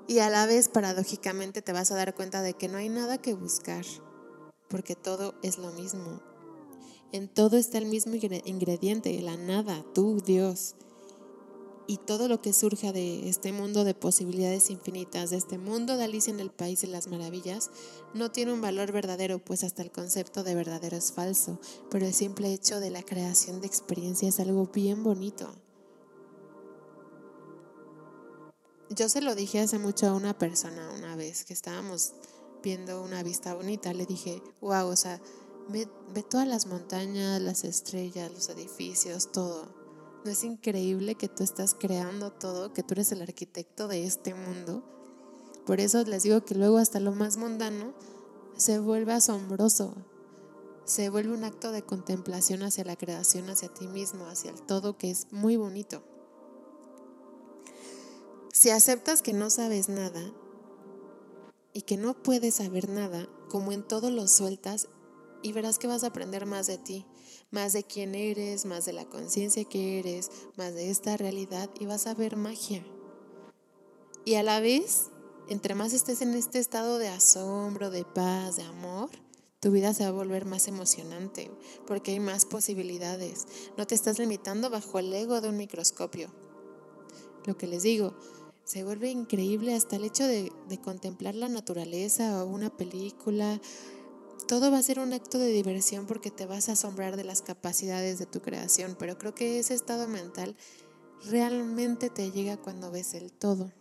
Y 0.06 0.20
a 0.20 0.30
la 0.30 0.46
vez, 0.46 0.68
paradójicamente, 0.68 1.62
te 1.62 1.72
vas 1.72 1.90
a 1.90 1.96
dar 1.96 2.14
cuenta 2.14 2.42
de 2.42 2.54
que 2.54 2.68
no 2.68 2.78
hay 2.78 2.88
nada 2.88 3.18
que 3.18 3.34
buscar, 3.34 3.84
porque 4.68 4.94
todo 4.94 5.34
es 5.42 5.58
lo 5.58 5.70
mismo. 5.72 6.22
En 7.12 7.28
todo 7.28 7.56
está 7.56 7.76
el 7.78 7.86
mismo 7.86 8.14
ingrediente, 8.14 9.20
la 9.20 9.36
nada, 9.36 9.84
tú, 9.94 10.22
Dios. 10.24 10.76
Y 11.88 11.96
todo 11.96 12.28
lo 12.28 12.42
que 12.42 12.52
surja 12.52 12.92
de 12.92 13.30
este 13.30 13.50
mundo 13.50 13.82
de 13.82 13.94
posibilidades 13.94 14.68
infinitas, 14.68 15.30
de 15.30 15.38
este 15.38 15.56
mundo 15.56 15.96
de 15.96 16.04
Alicia 16.04 16.30
en 16.30 16.38
el 16.38 16.50
País 16.50 16.82
de 16.82 16.86
las 16.86 17.08
Maravillas, 17.08 17.70
no 18.12 18.30
tiene 18.30 18.52
un 18.52 18.60
valor 18.60 18.92
verdadero, 18.92 19.38
pues 19.38 19.64
hasta 19.64 19.80
el 19.80 19.90
concepto 19.90 20.44
de 20.44 20.54
verdadero 20.54 20.98
es 20.98 21.12
falso, 21.12 21.58
pero 21.90 22.04
el 22.04 22.12
simple 22.12 22.52
hecho 22.52 22.78
de 22.78 22.90
la 22.90 23.02
creación 23.02 23.62
de 23.62 23.68
experiencia 23.68 24.28
es 24.28 24.38
algo 24.38 24.66
bien 24.66 25.02
bonito. 25.02 25.50
Yo 28.90 29.08
se 29.08 29.22
lo 29.22 29.34
dije 29.34 29.60
hace 29.60 29.78
mucho 29.78 30.08
a 30.08 30.12
una 30.12 30.36
persona 30.36 30.92
una 30.92 31.16
vez 31.16 31.46
que 31.46 31.54
estábamos 31.54 32.12
viendo 32.62 33.02
una 33.02 33.22
vista 33.22 33.54
bonita, 33.54 33.94
le 33.94 34.04
dije, 34.04 34.42
wow, 34.60 34.88
o 34.88 34.96
sea, 34.96 35.22
ve, 35.70 35.88
ve 36.12 36.22
todas 36.22 36.46
las 36.46 36.66
montañas, 36.66 37.40
las 37.40 37.64
estrellas, 37.64 38.30
los 38.30 38.50
edificios, 38.50 39.32
todo 39.32 39.77
¿No 40.28 40.32
es 40.32 40.44
increíble 40.44 41.14
que 41.14 41.30
tú 41.30 41.42
estás 41.42 41.72
creando 41.72 42.30
todo, 42.30 42.74
que 42.74 42.82
tú 42.82 42.92
eres 42.92 43.12
el 43.12 43.22
arquitecto 43.22 43.88
de 43.88 44.04
este 44.04 44.34
mundo? 44.34 44.82
Por 45.64 45.80
eso 45.80 46.04
les 46.04 46.22
digo 46.22 46.44
que 46.44 46.54
luego 46.54 46.76
hasta 46.76 47.00
lo 47.00 47.12
más 47.12 47.38
mundano 47.38 47.94
se 48.54 48.78
vuelve 48.78 49.14
asombroso, 49.14 49.94
se 50.84 51.08
vuelve 51.08 51.32
un 51.32 51.44
acto 51.44 51.72
de 51.72 51.80
contemplación 51.80 52.62
hacia 52.62 52.84
la 52.84 52.96
creación, 52.96 53.48
hacia 53.48 53.72
ti 53.72 53.86
mismo, 53.86 54.26
hacia 54.26 54.50
el 54.50 54.60
todo, 54.60 54.98
que 54.98 55.10
es 55.10 55.32
muy 55.32 55.56
bonito. 55.56 56.02
Si 58.52 58.68
aceptas 58.68 59.22
que 59.22 59.32
no 59.32 59.48
sabes 59.48 59.88
nada 59.88 60.20
y 61.72 61.80
que 61.80 61.96
no 61.96 62.22
puedes 62.22 62.56
saber 62.56 62.90
nada, 62.90 63.26
como 63.48 63.72
en 63.72 63.82
todo 63.82 64.10
lo 64.10 64.28
sueltas 64.28 64.88
y 65.42 65.52
verás 65.52 65.78
que 65.78 65.86
vas 65.86 66.04
a 66.04 66.08
aprender 66.08 66.44
más 66.44 66.66
de 66.66 66.76
ti, 66.76 67.06
más 67.50 67.72
de 67.72 67.82
quién 67.82 68.14
eres, 68.14 68.66
más 68.66 68.84
de 68.84 68.92
la 68.92 69.06
conciencia 69.06 69.64
que 69.64 69.98
eres, 69.98 70.30
más 70.56 70.74
de 70.74 70.90
esta 70.90 71.16
realidad 71.16 71.70
y 71.78 71.86
vas 71.86 72.06
a 72.06 72.14
ver 72.14 72.36
magia. 72.36 72.84
Y 74.24 74.34
a 74.34 74.42
la 74.42 74.60
vez, 74.60 75.10
entre 75.48 75.74
más 75.74 75.92
estés 75.92 76.20
en 76.20 76.34
este 76.34 76.58
estado 76.58 76.98
de 76.98 77.08
asombro, 77.08 77.90
de 77.90 78.04
paz, 78.04 78.56
de 78.56 78.64
amor, 78.64 79.10
tu 79.60 79.72
vida 79.72 79.92
se 79.92 80.04
va 80.04 80.10
a 80.10 80.12
volver 80.12 80.44
más 80.44 80.68
emocionante 80.68 81.50
porque 81.86 82.12
hay 82.12 82.20
más 82.20 82.44
posibilidades. 82.44 83.46
No 83.76 83.86
te 83.86 83.94
estás 83.94 84.18
limitando 84.18 84.70
bajo 84.70 84.98
el 84.98 85.12
ego 85.12 85.40
de 85.40 85.48
un 85.48 85.56
microscopio. 85.56 86.30
Lo 87.46 87.56
que 87.56 87.66
les 87.66 87.82
digo, 87.82 88.14
se 88.64 88.84
vuelve 88.84 89.10
increíble 89.10 89.74
hasta 89.74 89.96
el 89.96 90.04
hecho 90.04 90.26
de, 90.26 90.52
de 90.68 90.78
contemplar 90.78 91.34
la 91.34 91.48
naturaleza 91.48 92.44
o 92.44 92.46
una 92.46 92.68
película, 92.68 93.60
todo 94.46 94.70
va 94.70 94.78
a 94.78 94.82
ser 94.82 95.00
un 95.00 95.12
acto 95.12 95.38
de 95.38 95.48
diversión 95.48 96.06
porque 96.06 96.30
te 96.30 96.46
vas 96.46 96.68
a 96.68 96.72
asombrar 96.72 97.16
de 97.16 97.24
las 97.24 97.42
capacidades 97.42 98.18
de 98.18 98.26
tu 98.26 98.40
creación, 98.40 98.96
pero 98.98 99.18
creo 99.18 99.34
que 99.34 99.58
ese 99.58 99.74
estado 99.74 100.08
mental 100.08 100.56
realmente 101.26 102.10
te 102.10 102.30
llega 102.30 102.56
cuando 102.56 102.90
ves 102.90 103.14
el 103.14 103.32
todo. 103.32 103.72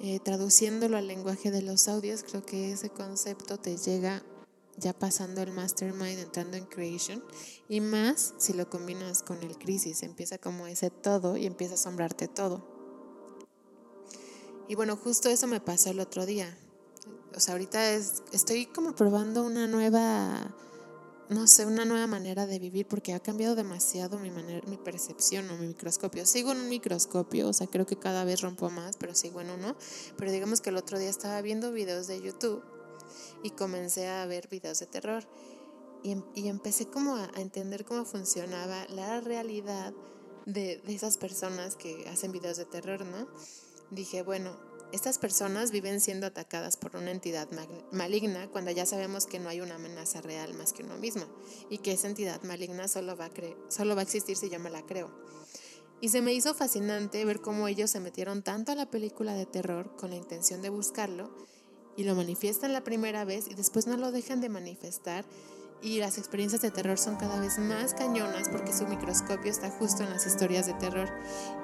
Eh, 0.00 0.18
traduciéndolo 0.20 0.96
al 0.96 1.06
lenguaje 1.06 1.50
de 1.50 1.62
los 1.62 1.88
audios, 1.88 2.24
creo 2.24 2.44
que 2.44 2.72
ese 2.72 2.90
concepto 2.90 3.58
te 3.58 3.76
llega 3.76 4.22
ya 4.76 4.92
pasando 4.92 5.42
el 5.42 5.52
mastermind, 5.52 6.18
entrando 6.18 6.56
en 6.56 6.64
creation, 6.64 7.22
y 7.68 7.80
más 7.80 8.34
si 8.38 8.52
lo 8.52 8.68
combinas 8.68 9.22
con 9.22 9.42
el 9.42 9.56
crisis, 9.58 10.02
empieza 10.02 10.38
como 10.38 10.66
ese 10.66 10.90
todo 10.90 11.36
y 11.36 11.46
empieza 11.46 11.74
a 11.74 11.76
asombrarte 11.76 12.26
todo. 12.26 12.66
Y 14.68 14.74
bueno, 14.74 14.96
justo 14.96 15.28
eso 15.28 15.46
me 15.46 15.60
pasó 15.60 15.90
el 15.90 16.00
otro 16.00 16.26
día 16.26 16.56
o 17.34 17.40
sea, 17.40 17.54
ahorita 17.54 17.92
es, 17.92 18.22
estoy 18.32 18.66
como 18.66 18.94
probando 18.94 19.44
una 19.44 19.66
nueva, 19.66 20.54
no 21.28 21.46
sé, 21.46 21.66
una 21.66 21.84
nueva 21.84 22.06
manera 22.06 22.46
de 22.46 22.58
vivir 22.58 22.86
porque 22.86 23.14
ha 23.14 23.20
cambiado 23.20 23.54
demasiado 23.54 24.18
mi 24.18 24.30
manera, 24.30 24.66
mi 24.68 24.76
percepción 24.76 25.48
o 25.50 25.56
mi 25.56 25.68
microscopio. 25.68 26.26
Sigo 26.26 26.52
en 26.52 26.58
un 26.58 26.68
microscopio, 26.68 27.48
o 27.48 27.52
sea, 27.52 27.66
creo 27.66 27.86
que 27.86 27.96
cada 27.96 28.24
vez 28.24 28.40
rompo 28.40 28.70
más, 28.70 28.96
pero 28.96 29.14
sigo 29.14 29.40
en 29.40 29.50
uno. 29.50 29.76
Pero 30.16 30.30
digamos 30.30 30.60
que 30.60 30.70
el 30.70 30.76
otro 30.76 30.98
día 30.98 31.10
estaba 31.10 31.40
viendo 31.42 31.72
videos 31.72 32.06
de 32.06 32.20
YouTube 32.20 32.62
y 33.42 33.50
comencé 33.50 34.08
a 34.08 34.26
ver 34.26 34.48
videos 34.48 34.80
de 34.80 34.86
terror. 34.86 35.24
Y, 36.02 36.12
em, 36.12 36.22
empecé 36.34 36.86
como 36.86 37.16
a, 37.16 37.30
a, 37.34 37.40
entender 37.40 37.84
cómo 37.84 38.04
funcionaba 38.04 38.86
la 38.88 39.20
realidad 39.20 39.94
de, 40.46 40.82
de 40.84 40.94
esas 40.94 41.16
personas 41.16 41.76
que 41.76 42.08
hacen 42.08 42.32
videos 42.32 42.56
de 42.56 42.64
terror, 42.64 43.06
¿no? 43.06 43.28
Dije, 43.90 44.22
bueno, 44.22 44.56
estas 44.92 45.18
personas 45.18 45.70
viven 45.70 46.00
siendo 46.00 46.26
atacadas 46.26 46.76
por 46.76 46.96
una 46.96 47.10
entidad 47.10 47.48
maligna 47.90 48.48
cuando 48.48 48.70
ya 48.70 48.86
sabemos 48.86 49.26
que 49.26 49.38
no 49.38 49.48
hay 49.48 49.60
una 49.60 49.76
amenaza 49.76 50.20
real 50.20 50.54
más 50.54 50.72
que 50.72 50.82
uno 50.82 50.98
mismo 50.98 51.24
y 51.70 51.78
que 51.78 51.92
esa 51.92 52.08
entidad 52.08 52.42
maligna 52.42 52.88
solo 52.88 53.16
va 53.16 53.26
a, 53.26 53.30
solo 53.68 53.94
va 53.94 54.02
a 54.02 54.04
existir 54.04 54.36
si 54.36 54.50
yo 54.50 54.60
me 54.60 54.70
la 54.70 54.82
creo. 54.82 55.10
Y 56.00 56.08
se 56.10 56.20
me 56.20 56.34
hizo 56.34 56.52
fascinante 56.52 57.24
ver 57.24 57.40
cómo 57.40 57.68
ellos 57.68 57.90
se 57.90 58.00
metieron 58.00 58.42
tanto 58.42 58.72
a 58.72 58.74
la 58.74 58.90
película 58.90 59.34
de 59.34 59.46
terror 59.46 59.96
con 59.96 60.10
la 60.10 60.16
intención 60.16 60.60
de 60.60 60.68
buscarlo 60.68 61.32
y 61.96 62.04
lo 62.04 62.14
manifiestan 62.14 62.72
la 62.72 62.84
primera 62.84 63.24
vez 63.24 63.46
y 63.48 63.54
después 63.54 63.86
no 63.86 63.96
lo 63.96 64.12
dejan 64.12 64.40
de 64.40 64.48
manifestar 64.48 65.24
y 65.82 65.98
las 65.98 66.16
experiencias 66.16 66.62
de 66.62 66.70
terror 66.70 66.96
son 66.96 67.16
cada 67.16 67.40
vez 67.40 67.58
más 67.58 67.92
cañonas 67.94 68.48
porque 68.48 68.72
su 68.72 68.86
microscopio 68.86 69.50
está 69.50 69.68
justo 69.70 70.04
en 70.04 70.10
las 70.10 70.26
historias 70.26 70.66
de 70.66 70.74
terror. 70.74 71.08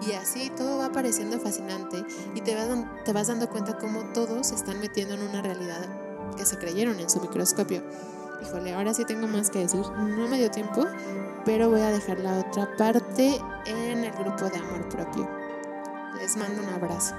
Y 0.06 0.12
así 0.12 0.50
todo 0.56 0.78
va 0.78 0.90
pareciendo 0.90 1.38
fascinante 1.38 2.04
y 2.34 2.40
te 2.40 2.54
vas, 2.54 2.68
te 3.04 3.12
vas 3.12 3.28
dando 3.28 3.48
cuenta 3.48 3.78
cómo 3.78 4.12
todos 4.12 4.48
se 4.48 4.56
están 4.56 4.80
metiendo 4.80 5.14
en 5.14 5.22
una 5.22 5.40
realidad 5.40 5.86
que 6.36 6.44
se 6.44 6.58
creyeron 6.58 6.98
en 6.98 7.08
su 7.08 7.20
microscopio. 7.20 7.82
Híjole, 8.42 8.74
ahora 8.74 8.92
sí 8.92 9.04
tengo 9.04 9.26
más 9.28 9.50
que 9.50 9.60
decir. 9.60 9.80
No 9.80 10.28
me 10.28 10.38
dio 10.38 10.50
tiempo, 10.50 10.84
pero 11.44 11.70
voy 11.70 11.80
a 11.80 11.90
dejar 11.90 12.18
la 12.18 12.38
otra 12.40 12.76
parte 12.76 13.40
en 13.66 14.04
el 14.04 14.12
grupo 14.12 14.48
de 14.48 14.58
amor 14.58 14.88
propio. 14.88 15.28
Les 16.20 16.36
mando 16.36 16.62
un 16.62 16.68
abrazo. 16.68 17.14